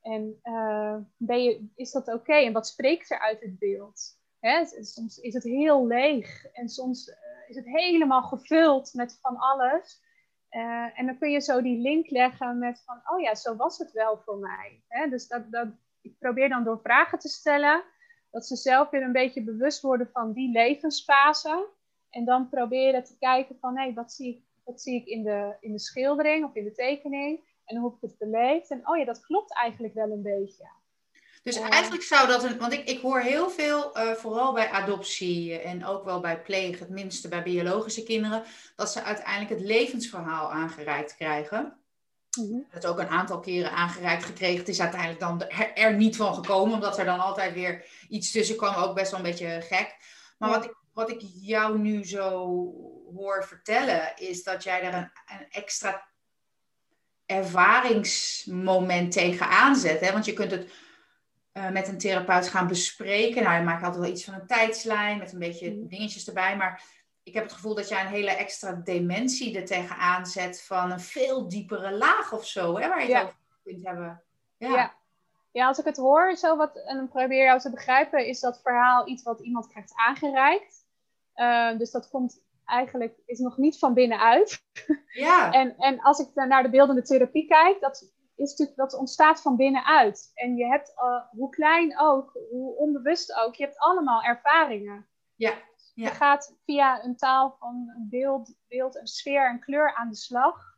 [0.08, 2.34] En uh, ben je, is dat oké?
[2.34, 4.20] En wat spreekt er uit het beeld?
[4.40, 4.66] Hè?
[4.66, 7.16] Soms is het heel leeg en soms uh,
[7.48, 10.02] is het helemaal gevuld met van alles.
[10.52, 13.78] Uh, en dan kun je zo die link leggen met van, oh ja, zo was
[13.78, 14.84] het wel voor mij.
[14.88, 15.10] Hè?
[15.10, 15.68] Dus dat, dat,
[16.02, 17.84] ik probeer dan door vragen te stellen,
[18.32, 21.68] dat ze zelf weer een beetje bewust worden van die levensfase.
[22.10, 25.72] En dan proberen te kijken van, hé, wat zie ik, zie ik in, de, in
[25.72, 27.56] de schildering of in de tekening?
[27.68, 28.70] En hoe heb ik het beleefd.
[28.70, 30.66] En oh ja, dat klopt eigenlijk wel een beetje.
[31.44, 35.60] Dus eigenlijk zou dat een, want ik, ik hoor heel veel, uh, vooral bij adoptie
[35.60, 38.44] en ook wel bij pleeg, het minste bij biologische kinderen,
[38.76, 41.78] dat ze uiteindelijk het levensverhaal aangereikt krijgen.
[42.72, 44.58] Dat is ook een aantal keren aangereikt gekregen.
[44.58, 45.42] Het is uiteindelijk dan
[45.76, 49.20] er, niet van gekomen, omdat er dan altijd weer iets tussen kwam, ook best wel
[49.20, 49.96] een beetje gek.
[50.38, 52.24] Maar wat, ik, wat ik jou nu zo
[53.16, 56.08] hoor vertellen, is dat jij er een, een extra
[57.28, 60.00] ervaringsmoment tegenaan zet.
[60.00, 60.12] Hè?
[60.12, 60.72] Want je kunt het
[61.52, 63.44] eh, met een therapeut gaan bespreken.
[63.44, 65.88] Nou, je maakt altijd wel iets van een tijdslijn met een beetje Mhm.
[65.88, 66.58] dingetjes erbij.
[66.58, 66.84] Maar
[67.24, 71.00] ik heb het gevoel dat jij een hele extra dimensie er tegenaan zet van een
[71.00, 73.20] veel diepere laag of zo, hè, waar je Ja.
[73.20, 74.22] het over kunt hebben.
[74.58, 74.70] Ja.
[74.70, 74.94] Ja.
[75.52, 75.68] ja.
[75.68, 79.24] als ik het hoor zo wat, en probeer jou te begrijpen, is dat verhaal iets
[79.24, 80.86] wat iemand krijgt aangereikt.
[81.34, 84.64] Eh, dus dat komt eigenlijk, is nog niet van binnenuit.
[85.28, 85.52] ja.
[85.52, 89.42] En, en als ik dan naar de beeldende therapie kijk, dat, is natuurlijk, dat ontstaat
[89.42, 90.32] van binnenuit.
[90.34, 95.08] En je hebt, eh, hoe klein ook, hoe onbewust ook, je hebt allemaal ervaringen.
[95.36, 95.54] Ja,
[95.94, 100.16] Je gaat via een taal van een beeld, beeld, een sfeer en kleur aan de
[100.16, 100.78] slag.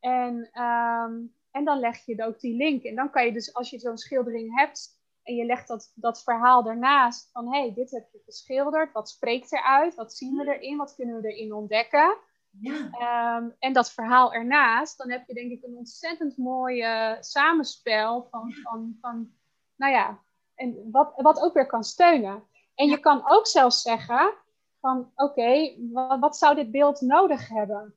[0.00, 1.20] En, ehm,
[1.50, 2.82] en dan leg je ook die link.
[2.82, 6.22] En dan kan je dus, als je zo'n schildering hebt en je legt dat, dat
[6.22, 10.54] verhaal ernaast, van hé, hey, dit heb je geschilderd, wat spreekt eruit, wat zien we
[10.54, 12.16] erin, wat kunnen we erin ontdekken.
[12.60, 12.90] ja.
[12.90, 16.84] Ehm, en dat verhaal ernaast, dan heb je denk ik een ontzettend mooi
[17.20, 19.32] samenspel van, van, van,
[19.76, 20.22] nou ja,
[20.54, 22.42] en wat, wat ook weer kan steunen.
[22.74, 24.34] En je kan ook zelfs zeggen
[24.80, 27.94] van, oké, wat, wat zou dit beeld nodig hebben?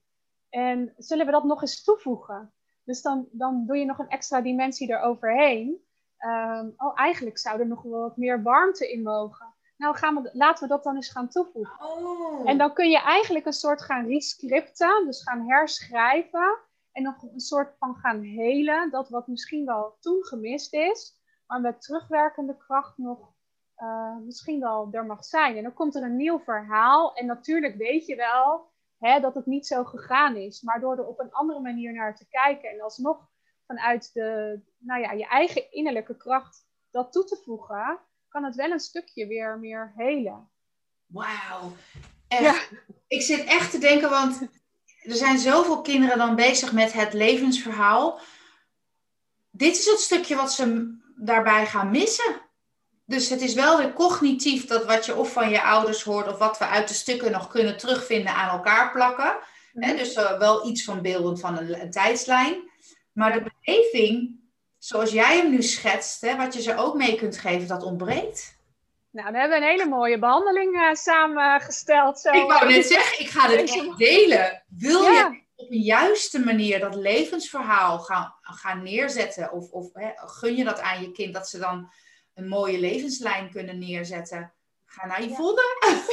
[0.49, 2.53] En zullen we dat nog eens toevoegen?
[2.83, 5.84] Dus dan, dan doe je nog een extra dimensie eroverheen.
[6.25, 9.53] Ehm, oh, eigenlijk zou er nog wel wat meer warmte in mogen.
[9.77, 11.85] Nou, gaan we, laten we dat dan eens gaan toevoegen.
[11.85, 12.49] Oh.
[12.49, 16.57] En dan kun je eigenlijk een soort gaan rescripten, dus gaan herschrijven.
[16.91, 21.13] En nog een soort van gaan helen, dat wat misschien wel toen gemist is,
[21.47, 23.33] maar met terugwerkende kracht nog
[23.75, 25.57] eh, misschien wel er mag zijn.
[25.57, 27.15] En dan komt er een nieuw verhaal.
[27.15, 30.61] En natuurlijk weet je wel hè, dat het niet zo gegaan is.
[30.61, 33.29] Maar door er op een andere manier naar te kijken en alsnog
[33.67, 38.71] vanuit de, nou ja, je eigen innerlijke kracht dat toe te voegen, kan het wel
[38.71, 40.49] een stukje weer meer helen.
[41.05, 41.75] Wauw.
[43.07, 44.41] Ik zit echt te denken, want
[45.01, 48.19] er zijn zoveel kinderen dan bezig met het levensverhaal.
[49.51, 52.43] Dit is het stukje wat ze daarbij gaan missen.
[53.05, 56.37] Dus het is wel weer cognitief dat wat je of van je ouders hoort, of
[56.37, 59.37] wat we uit de stukken nog kunnen terugvinden aan elkaar plakken.
[59.73, 62.71] Hè, dus uh, wel iets van beelden van een, een tijdslijn.
[63.11, 64.39] Maar de beleving,
[64.77, 68.57] zoals jij hem nu schetst, hè, wat je ze ook mee kunt geven, dat ontbreekt.
[69.11, 72.19] Nou, dan hebben we een hele mooie behandeling uh, samengesteld.
[72.19, 72.29] Zo.
[72.31, 74.63] Ik wou net zeggen, ik ga dit echt delen.
[74.67, 75.11] Wil Ja.
[75.11, 79.51] je op een juiste manier dat levensverhaal gaan, gaan neerzetten?
[79.51, 81.91] Of, of hè, gun je dat aan je kind, dat ze dan
[82.33, 84.53] een mooie levenslijn kunnen neerzetten?
[84.85, 85.63] Ga naar Yvonne.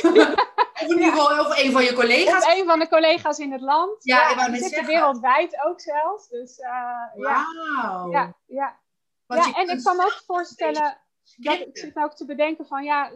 [0.85, 2.45] of in ieder geval of een van je collega's.
[2.45, 4.05] Of een van de collega's in het land.
[4.05, 6.29] Ja, die net zitten wereldwijd ook zelfs.
[6.29, 7.47] Dus uh, ja.
[7.83, 8.11] Wauw.
[8.11, 8.81] Ja, ja.
[9.27, 10.99] Ja, en ik kan me ook voorstellen,
[11.37, 13.11] dat, ik zit nou ook te bedenken van ja,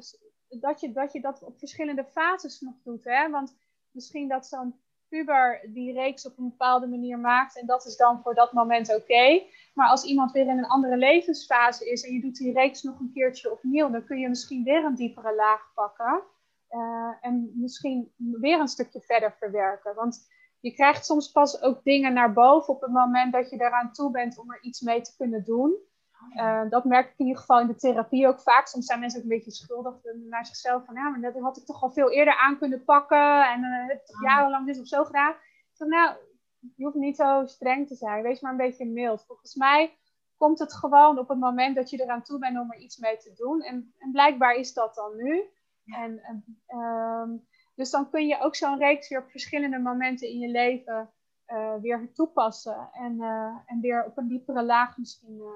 [0.49, 3.05] dat je, dat je dat op verschillende fases nog doet.
[3.05, 3.31] Hè?
[3.31, 3.57] Want
[3.91, 8.21] misschien dat zo'n puber die reeks op een bepaalde manier maakt en dat is dan
[8.23, 9.43] voor dat moment oké.
[9.75, 13.01] Maar als iemand weer in een andere levensfase is en je doet die reeks nog
[13.01, 16.23] een keertje opnieuw, dan kun je misschien weer een diepere laag pakken.
[17.67, 19.95] En misschien weer een stukje verder verwerken.
[19.95, 20.29] Want
[20.61, 24.11] je krijgt soms pas ook dingen naar boven op het moment dat je eraan toe
[24.11, 25.77] bent om er iets mee te kunnen doen.
[26.37, 28.67] Uh, dat merk ik in ieder geval in de therapie ook vaak.
[28.67, 29.95] Soms zijn mensen ook een beetje schuldig
[30.29, 30.85] naar zichzelf.
[30.85, 33.51] Van ja, maar dat had ik toch al veel eerder aan kunnen pakken.
[33.53, 35.31] En uh, heb ik jarenlang dit of zo gedaan.
[35.33, 36.17] Ik zeg, nou,
[36.77, 38.23] je hoeft niet zo streng te zijn.
[38.23, 39.25] Wees maar een beetje mild.
[39.27, 39.99] Volgens mij
[40.37, 43.17] komt het gewoon op het moment dat je eraan toe bent om er iets mee
[43.17, 43.63] te doen.
[43.63, 45.51] En, en blijkbaar is dat dan nu.
[45.87, 46.45] En, en
[46.79, 47.47] um,
[47.77, 51.11] dus dan kun je ook zo'n reeks weer op verschillende momenten in je leven
[51.49, 52.91] uh, weer toepassen.
[52.93, 55.47] En, uh, en weer op een diepere laag misschien uh,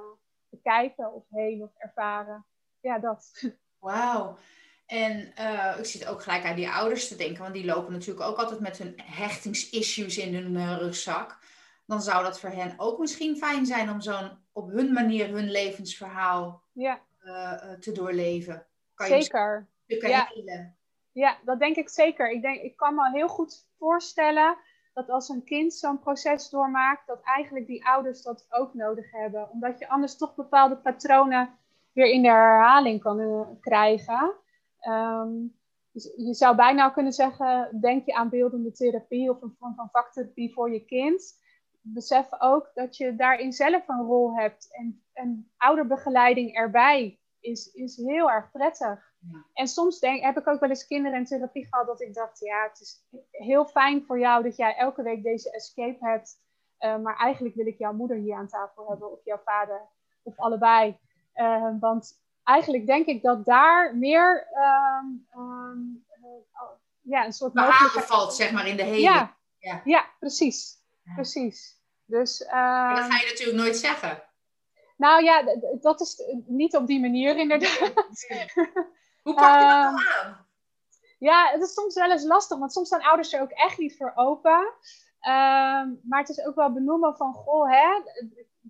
[0.48, 2.46] bekijken of heen of ervaren.
[2.80, 3.44] Ja, dat.
[3.78, 4.38] Wauw.
[4.86, 8.26] En uh, ik zit ook gelijk aan die ouders te denken, want die lopen natuurlijk
[8.26, 11.38] ook altijd met hun hechtingsissues in hun uh, rugzak.
[11.86, 15.50] Dan zou dat voor hen ook misschien fijn zijn om zo'n op hun manier hun
[15.50, 17.00] levensverhaal ja.
[17.22, 18.66] uh, te doorleven.
[18.94, 19.68] Kan zeker.
[19.86, 20.30] Je ja.
[20.34, 20.79] Helen.
[21.12, 22.30] Ja, dat denk ik zeker.
[22.30, 24.56] Ik, denk, ik kan me heel goed voorstellen
[24.94, 29.50] dat als een kind zo'n proces doormaakt, dat eigenlijk die ouders dat ook nodig hebben.
[29.50, 31.58] Omdat je anders toch bepaalde patronen
[31.92, 34.32] weer in de herhaling kan uh, krijgen.
[34.88, 35.58] Um,
[35.92, 39.88] dus je zou bijna kunnen zeggen, denk je aan beeldende therapie of een vorm van
[39.90, 41.38] vaktherapie voor je kind.
[41.80, 44.68] Besef ook dat je daarin zelf een rol hebt.
[44.70, 49.09] En, en ouderbegeleiding erbij is, is heel erg prettig.
[49.20, 49.44] Ja.
[49.52, 52.38] En soms denk, heb ik ook wel eens kinderen in therapie gehad dat ik dacht,
[52.38, 56.38] ja, het is heel fijn voor jou dat jij elke week deze escape hebt.
[56.80, 59.88] Uh, maar eigenlijk wil ik jouw moeder hier aan tafel hebben of jouw vader
[60.22, 60.98] of allebei.
[61.34, 64.48] Uh, want eigenlijk denk ik dat daar meer
[65.02, 66.62] um, um, uh,
[67.00, 69.00] ja, een soort mogelijkheid valt, zeg maar, in de hele.
[69.00, 69.80] Ja, ja.
[69.84, 70.78] ja precies.
[71.02, 71.14] Ja.
[71.14, 71.78] Precies.
[72.04, 74.22] Dus, maar dat ga je natuurlijk nooit zeggen.
[74.96, 75.44] Nou ja,
[75.80, 77.92] dat is niet op die manier inderdaad.
[79.22, 80.46] Hoe pak je dat dan ehm, aan?
[81.18, 83.96] Ja, het is soms wel eens lastig, want soms staan ouders er ook echt niet
[83.96, 84.74] voor open.
[85.20, 88.02] Ehm, maar het is ook wel benoemen van, goh, hè,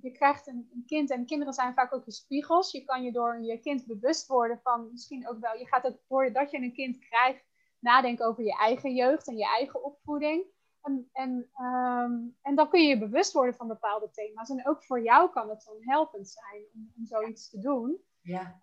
[0.00, 2.72] je krijgt een, een, kind en kinderen zijn vaak ook je spiegels.
[2.72, 6.34] Je kan je door je kind bewust worden van misschien ook wel, je gaat het
[6.34, 7.44] dat je een kind krijgt,
[7.78, 10.44] nadenken over je eigen jeugd en je eigen opvoeding.
[10.82, 14.50] En, en, ehm, en dan kun je je bewust worden van bepaalde thema's.
[14.50, 17.98] En ook voor jou kan het dan helpend zijn om, om zoiets te doen.
[18.20, 18.60] Ja.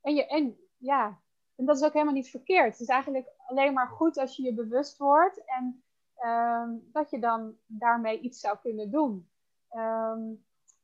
[0.00, 1.20] En, je, en ja,
[1.56, 2.72] en dat is ook helemaal niet verkeerd.
[2.72, 5.82] Het is eigenlijk alleen maar goed als je je bewust wordt en
[6.14, 9.30] ehm, dat je dan daarmee iets zou kunnen doen.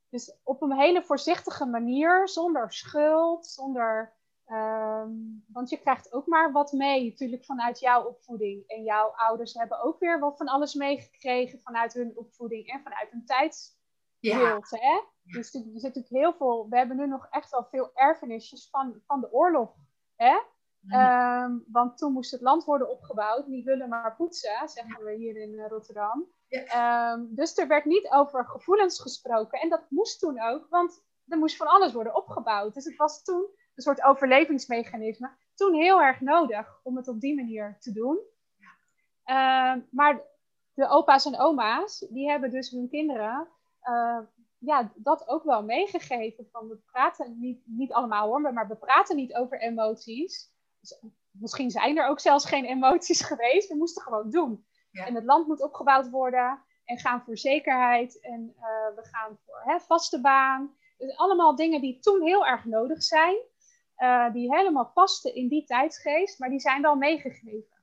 [0.09, 5.11] dus op een hele voorzichtige manier, zonder schuld, zonder Ehm,
[5.47, 8.67] want je krijgt ook maar wat mee, natuurlijk, vanuit jouw opvoeding.
[8.67, 13.11] En jouw ouders hebben ook weer wat van alles meegekregen vanuit hun opvoeding en vanuit
[13.11, 13.83] hun tijdsbeeld.
[14.29, 14.61] Ja.
[14.69, 15.01] Hè?
[15.23, 16.67] Dus er zit natuurlijk heel veel.
[16.69, 19.75] We hebben nu nog echt wel veel erfenisjes van, van de oorlog.
[20.17, 20.39] Hè?
[20.89, 25.37] Ehm, want toen moest het land worden opgebouwd, niet willen maar poetsen, zeggen we hier
[25.37, 26.27] in eh, Rotterdam.
[26.49, 29.61] Ehm, dus er werd niet over gevoelens gesproken.
[29.61, 32.75] En dat moest toen ook, want er moest van alles worden opgebouwd.
[32.75, 37.35] Dus het was toen een soort overlevingsmechanisme, toen heel erg nodig om het op die
[37.35, 38.19] manier te doen.
[39.25, 40.23] Ehm, maar
[40.75, 43.49] de opa's en oma's, die hebben dus hun kinderen
[43.85, 44.19] uh,
[44.59, 46.49] ja, dat ook wel meegegeven.
[46.51, 50.53] Van we praten niet, niet allemaal hoor, maar we praten niet over emoties.
[50.81, 53.69] Dus misschien zijn er ook zelfs geen emoties geweest.
[53.69, 54.67] We moesten gewoon doen.
[54.93, 56.63] En het land moet opgebouwd worden.
[56.85, 58.21] En gaan voor zekerheid.
[58.21, 60.75] En uh, we gaan voor hè, vaste baan.
[60.97, 63.37] Dus allemaal dingen die toen heel erg nodig zijn.
[63.95, 67.83] Eh, die helemaal pasten in die tijdsgeest, maar die zijn wel meegegeven.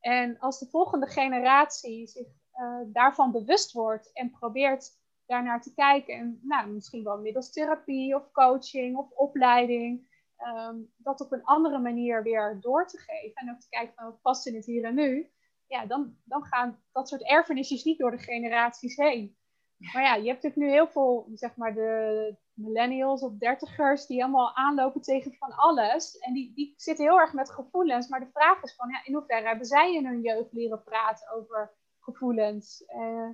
[0.00, 4.97] En als de volgende generatie zich uh, daarvan bewust wordt en probeert
[5.28, 11.20] daarnaar te kijken, en nou, misschien wel middels therapie of coaching of opleiding, ehm, dat
[11.20, 14.46] op een andere manier weer door te geven en ook te kijken van wat past
[14.46, 15.30] in het hier en nu,
[15.66, 19.36] ja, dan, dan gaan dat soort erfenisjes niet door de generaties heen.
[19.78, 24.22] Maar ja, je hebt natuurlijk nu heel veel, zeg maar, de millennials of dertigers die
[24.22, 26.18] allemaal aanlopen tegen van alles.
[26.18, 28.08] En die, die zitten heel erg met gevoelens.
[28.08, 31.30] Maar de vraag is van, ja, in hoeverre hebben zij in hun jeugd leren praten
[31.30, 32.84] over gevoelens?
[32.96, 33.28] Uh,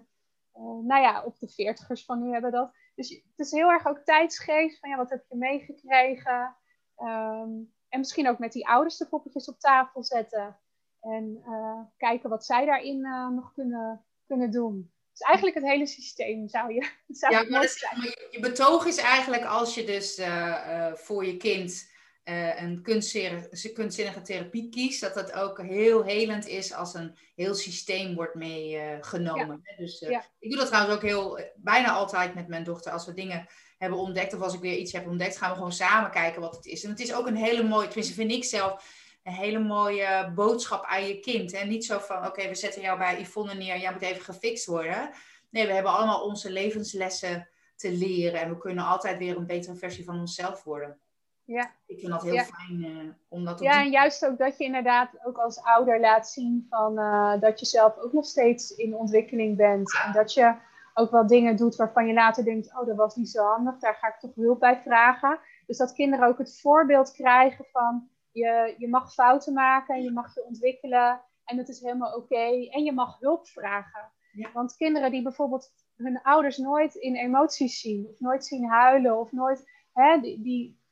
[0.63, 2.73] nou ja, op de veertigers van nu hebben dat.
[2.95, 6.57] Dus het is heel erg ook tijdsgeest van, ja, wat heb je meegekregen?
[6.97, 7.51] Ehm,
[7.89, 10.59] en misschien ook met die ouders de poppetjes op tafel zetten.
[11.01, 13.01] En uh, kijken wat zij daarin
[13.35, 14.93] nog kunnen, kunnen doen.
[15.11, 16.91] Dus eigenlijk het hele systeem zou je.
[17.09, 21.93] Zou ja, maar, je, je betoog is eigenlijk als je dus uh, voor je kind
[22.25, 28.15] uh, een kunstzinnige therapie kiest, dat dat ook heel helend is als een heel systeem
[28.15, 29.61] wordt meegenomen.
[29.65, 29.77] Ja.
[29.77, 30.25] Dus ja.
[30.39, 32.93] ik doe dat trouwens ook heel, bijna altijd met mijn dochter.
[32.93, 33.47] Als we dingen
[33.79, 36.57] hebben ontdekt of als ik weer iets heb ontdekt, gaan we gewoon samen kijken wat
[36.57, 36.85] het is.
[36.85, 40.85] En het is ook een hele mooie, tenminste vind ik zelf, een hele mooie boodschap
[40.85, 41.53] aan je kind.
[41.53, 44.67] En niet zo van, oké, we zetten jou bij Yvonne neer jij moet even gefixt
[44.67, 45.11] worden.
[45.51, 48.41] Nee, we hebben allemaal onze levenslessen te leren.
[48.41, 50.99] En we kunnen altijd weer een betere versie van onszelf worden.
[51.45, 51.71] Ja.
[51.87, 54.65] Ik vind dat heel fijn uh, om dat te Ja, en juist ook dat je
[54.65, 58.97] inderdaad ook als ouder laat zien van, uh, dat je zelf ook nog steeds in
[58.97, 60.01] ontwikkeling bent.
[60.07, 60.55] En dat je
[60.95, 63.95] ook wel dingen doet waarvan je later denkt, oh, dat was niet zo handig, daar
[63.95, 65.39] ga ik toch hulp bij vragen.
[65.67, 70.35] Dus dat kinderen ook het voorbeeld krijgen van, je, je mag fouten maken, je mag
[70.35, 72.69] je ontwikkelen en dat is helemaal oké.
[72.71, 74.13] En je mag hulp vragen.
[74.53, 79.33] Want kinderen die bijvoorbeeld hun ouders nooit in emoties zien, of nooit zien huilen, of
[79.33, 80.83] nooit, hè, die, die,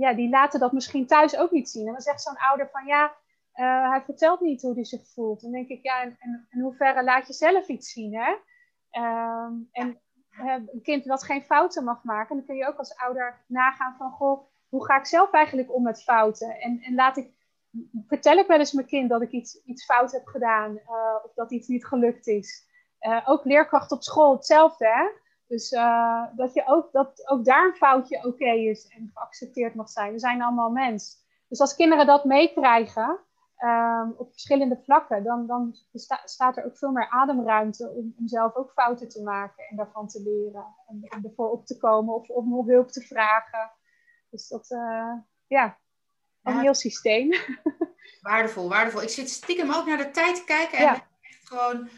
[0.00, 1.86] ja, die laten dat misschien thuis ook niet zien.
[1.86, 3.04] En dan zegt zo'n ouder van ja,
[3.54, 5.40] uh, hij vertelt niet hoe hij zich voelt.
[5.40, 8.30] Dan denk ik, ja, en, en in hoeverre laat je zelf iets zien, hè?
[9.02, 10.00] Um, en
[10.38, 14.10] een kind dat geen fouten mag maken, dan kun je ook als ouder nagaan van,
[14.10, 16.60] goh, hoe ga ik zelf eigenlijk om met fouten?
[16.60, 17.30] En, en laat ik,
[18.06, 21.32] vertel ik wel eens mijn kind dat ik iets, iets fout heb gedaan uh, of
[21.34, 22.68] dat iets niet gelukt is.
[23.00, 25.19] Uh, ook leerkracht op school hetzelfde, hè?
[25.50, 29.74] Dus uh, dat, je ook, dat ook daar een foutje oké okay is en geaccepteerd
[29.74, 30.12] mag zijn.
[30.12, 31.26] We zijn allemaal mens.
[31.48, 33.20] Dus als kinderen dat meekrijgen
[33.64, 35.76] um, op verschillende vlakken, dan, dan
[36.24, 40.08] staat er ook veel meer ademruimte om, om, zelf ook fouten te maken en daarvan
[40.08, 40.74] te leren.
[40.88, 43.70] En, en ervoor op te komen of om hulp te vragen.
[44.30, 45.12] Dus dat, uh,
[45.46, 45.78] ja,
[46.42, 47.34] een heel systeem.
[48.20, 49.02] Waardevol, waardevol.
[49.02, 50.94] Ik zit stiekem ook naar de tijd te kijken en ja.
[51.20, 51.88] echt gewoon...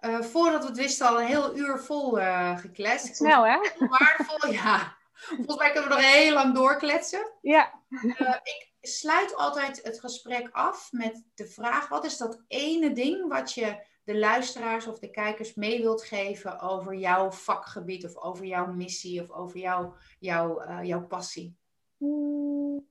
[0.00, 3.16] Uh, voordat we het wisten al een heel uur vol uh, gekletst.
[3.16, 3.58] Snel, hè?
[3.78, 4.96] Waardevol, ja.
[5.12, 7.32] Volgens mij kunnen we nog heel lang doorkletsen.
[7.40, 7.80] Ja.
[7.88, 13.28] Uh, ik sluit altijd het gesprek af met de vraag: wat is dat ene ding
[13.28, 18.44] wat je de luisteraars of de kijkers mee wilt geven over jouw vakgebied of over
[18.44, 21.56] jouw missie of over jouw, jouw, uh, jouw passie?
[21.96, 22.86] Hmm.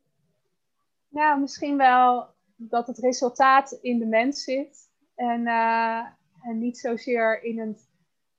[1.10, 4.90] Nou, misschien wel dat het resultaat in de mens zit.
[5.16, 6.06] En, uh,
[6.48, 7.78] en niet zozeer in een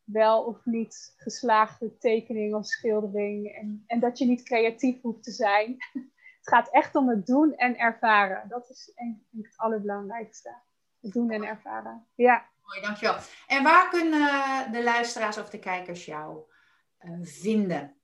[0.05, 3.55] wel of niet geslaagde tekening of schildering.
[3.55, 5.77] En, en dat je niet creatief hoeft te zijn.
[6.39, 8.49] het gaat echt om het doen en ervaren.
[8.49, 10.55] Dat is denk ik het allerbelangrijkste.
[11.01, 12.07] Het doen en ervaren.
[12.15, 12.49] Ja.
[12.63, 13.17] Mooi, dankjewel.
[13.47, 16.41] En waar kunnen de luisteraars of de kijkers jou
[17.01, 17.97] uh, vinden?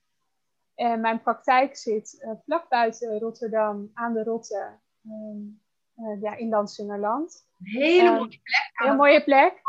[0.78, 5.60] En mijn praktijk zit uh, vlak buiten Rotterdam aan de Rotte um,
[5.96, 7.46] uh, ja, in Dansingerland.
[7.62, 8.70] Hele ehm, mooie plek.
[8.72, 9.60] Heel mooie plek.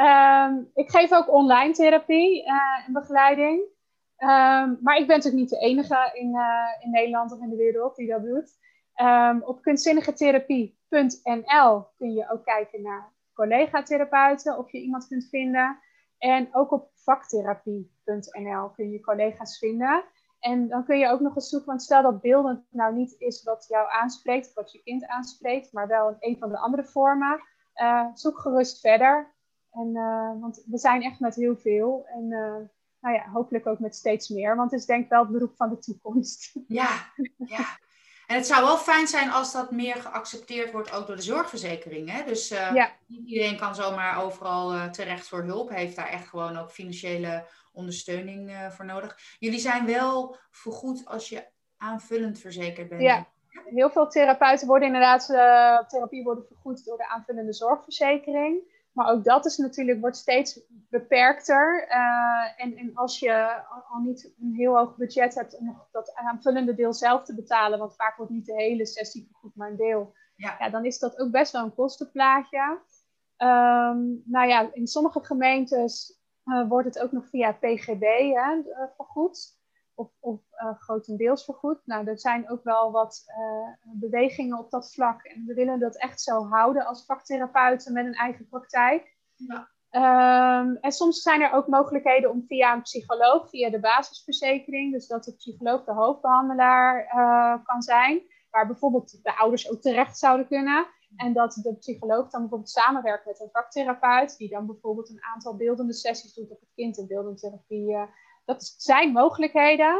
[0.00, 3.62] Um, ik geef ook online therapie en begeleiding.
[4.80, 6.38] maar ik ben natuurlijk niet de enige in,
[6.80, 8.58] in Nederland of in de wereld die dat doet.
[9.46, 15.78] op kunstzinnigetherapie.nl kun je ook kijken naar collega-therapeuten, of je iemand kunt vinden.
[16.18, 20.04] En ook op vaktherapie.nl kun je collega's vinden.
[20.46, 23.42] En dan kun je ook nog eens zoeken, want stel dat beeldend nou niet is
[23.42, 27.40] wat jou aanspreekt, wat je kind aanspreekt, maar wel een van de andere vormen.
[27.74, 29.34] Uh, zoek gerust verder.
[29.70, 32.06] En, uh, want we zijn echt met heel veel.
[32.06, 32.56] En uh,
[33.00, 34.56] nou ja, hopelijk ook met steeds meer.
[34.56, 36.52] Want het is denk ik wel het beroep van de toekomst.
[36.66, 36.88] Ja,
[37.36, 37.78] ja.
[38.26, 42.10] En het zou wel fijn zijn als dat meer geaccepteerd wordt ook door de zorgverzekering.
[42.10, 42.24] Hè?
[42.24, 42.54] Dus
[43.06, 45.70] niet iedereen kan zomaar overal terecht voor hulp.
[45.70, 47.46] Heeft daar echt gewoon ook financiële
[47.76, 49.18] ondersteuning uh, voor nodig.
[49.38, 51.46] Jullie zijn wel vergoed als je
[51.76, 53.02] aanvullend verzekerd bent.
[53.02, 53.26] Ja,
[53.64, 55.26] heel veel therapeuten worden inderdaad,
[55.88, 58.74] therapie worden vergoed door de aanvullende zorgverzekering.
[58.92, 61.86] Maar ook dat is natuurlijk, wordt steeds beperkter.
[61.88, 66.14] Uh, en, en als je al niet een heel hoog budget hebt om nog dat
[66.14, 69.76] aanvullende deel zelf te betalen, want vaak wordt niet de hele sessie vergoed, maar een
[69.76, 70.56] deel, ja.
[70.58, 72.80] ja dan is dat ook best wel een kostenplaatje.
[73.38, 78.62] Um, nou ja, in sommige gemeentes uh, wordt het ook nog via PGB hè,
[78.96, 79.58] vergoed
[79.94, 81.80] of, of uh, grotendeels vergoed.
[81.84, 83.24] Nou, er zijn ook wel wat
[83.82, 85.22] bewegingen op dat vlak.
[85.22, 89.16] En we willen dat echt zo houden als vaktherapeuten met een eigen praktijk.
[89.34, 89.68] Ja.
[89.96, 95.06] Um, en soms zijn er ook mogelijkheden om via een psycholoog, via de basisverzekering, dus
[95.06, 100.46] dat de psycholoog de hoofdbehandelaar uh, kan zijn, waar bijvoorbeeld de ouders ook terecht zouden
[100.46, 100.86] kunnen.
[101.16, 105.56] En dat de psycholoog dan bijvoorbeeld samenwerkt met een vaktherapeut, die dan bijvoorbeeld een aantal
[105.56, 107.96] beeldende sessies doet op het kind in beeldende therapie
[108.46, 109.94] dat zijn mogelijkheden.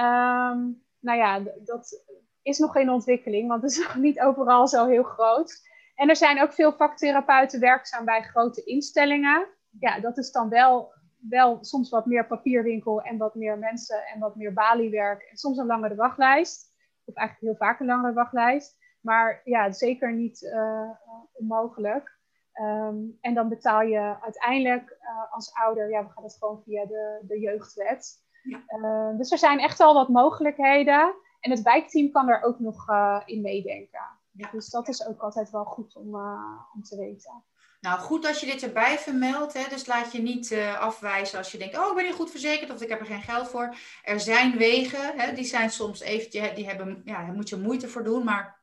[0.00, 2.04] Um, nou ja, dat
[2.42, 5.68] is nog in ontwikkeling, want het is nog niet overal zo heel groot.
[5.94, 9.46] En er zijn ook veel vaktherapeuten werkzaam bij grote instellingen.
[9.78, 10.92] Ja, dat is dan wel,
[11.28, 15.22] wel soms wat meer papierwinkel en wat meer mensen en wat meer baliewerk.
[15.22, 16.68] En soms een langere wachtlijst.
[17.04, 18.78] Of eigenlijk heel vaak een langere wachtlijst.
[19.00, 20.90] Maar ja, zeker niet uh,
[21.32, 22.18] onmogelijk.
[22.60, 26.86] Um, en dan betaal je uiteindelijk uh, als ouder, ja, we gaan het gewoon via
[26.86, 28.24] de, de jeugdwet.
[28.42, 28.62] Ja.
[28.68, 31.14] Uh, dus er zijn echt al wat mogelijkheden.
[31.40, 34.18] En het wijkteam kan er ook nog uh, in meedenken.
[34.30, 34.48] Ja.
[34.52, 36.14] Dus dat is ook altijd wel goed om,
[36.74, 37.44] om te weten.
[37.80, 39.52] Nou, goed als je dit erbij vermeldt.
[39.52, 39.68] Hè?
[39.68, 42.82] Dus laat je niet afwijzen als je denkt, oh, ik ben niet goed verzekerd of
[42.82, 43.74] ik heb er geen geld voor.
[44.02, 45.34] Er zijn wegen, hè?
[45.34, 48.24] die zijn soms eventjes, die hebben, ja, daar moet je moeite voor doen.
[48.24, 48.59] Maar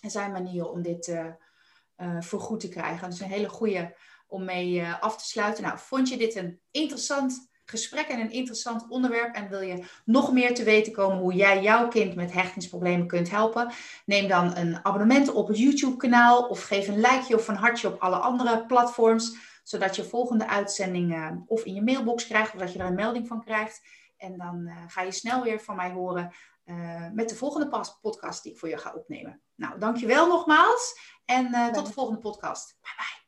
[0.00, 3.08] zijn manieren om dit uh, voor goed te krijgen.
[3.08, 3.94] Is een hele goede
[4.26, 5.62] om mee uh, af te sluiten.
[5.62, 10.32] Nou, vond je dit een interessant gesprek en een interessant onderwerp en wil je nog
[10.32, 13.72] meer te weten komen hoe jij jouw kind met hechtingsproblemen kunt helpen?
[14.04, 18.00] Neem dan een abonnement op het YouTube-kanaal of geef een likeje of een hartje op
[18.00, 22.78] alle andere platforms, zodat je volgende uitzending of in je mailbox krijgt of dat je
[22.78, 23.82] er een melding van krijgt.
[24.16, 26.32] En dan ga je snel weer van mij horen
[27.12, 29.40] met de volgende podcast die ik voor je ga opnemen.
[29.56, 32.76] Nou, dankjewel nogmaals en uh, tot de volgende podcast.
[32.80, 33.25] Bye bye.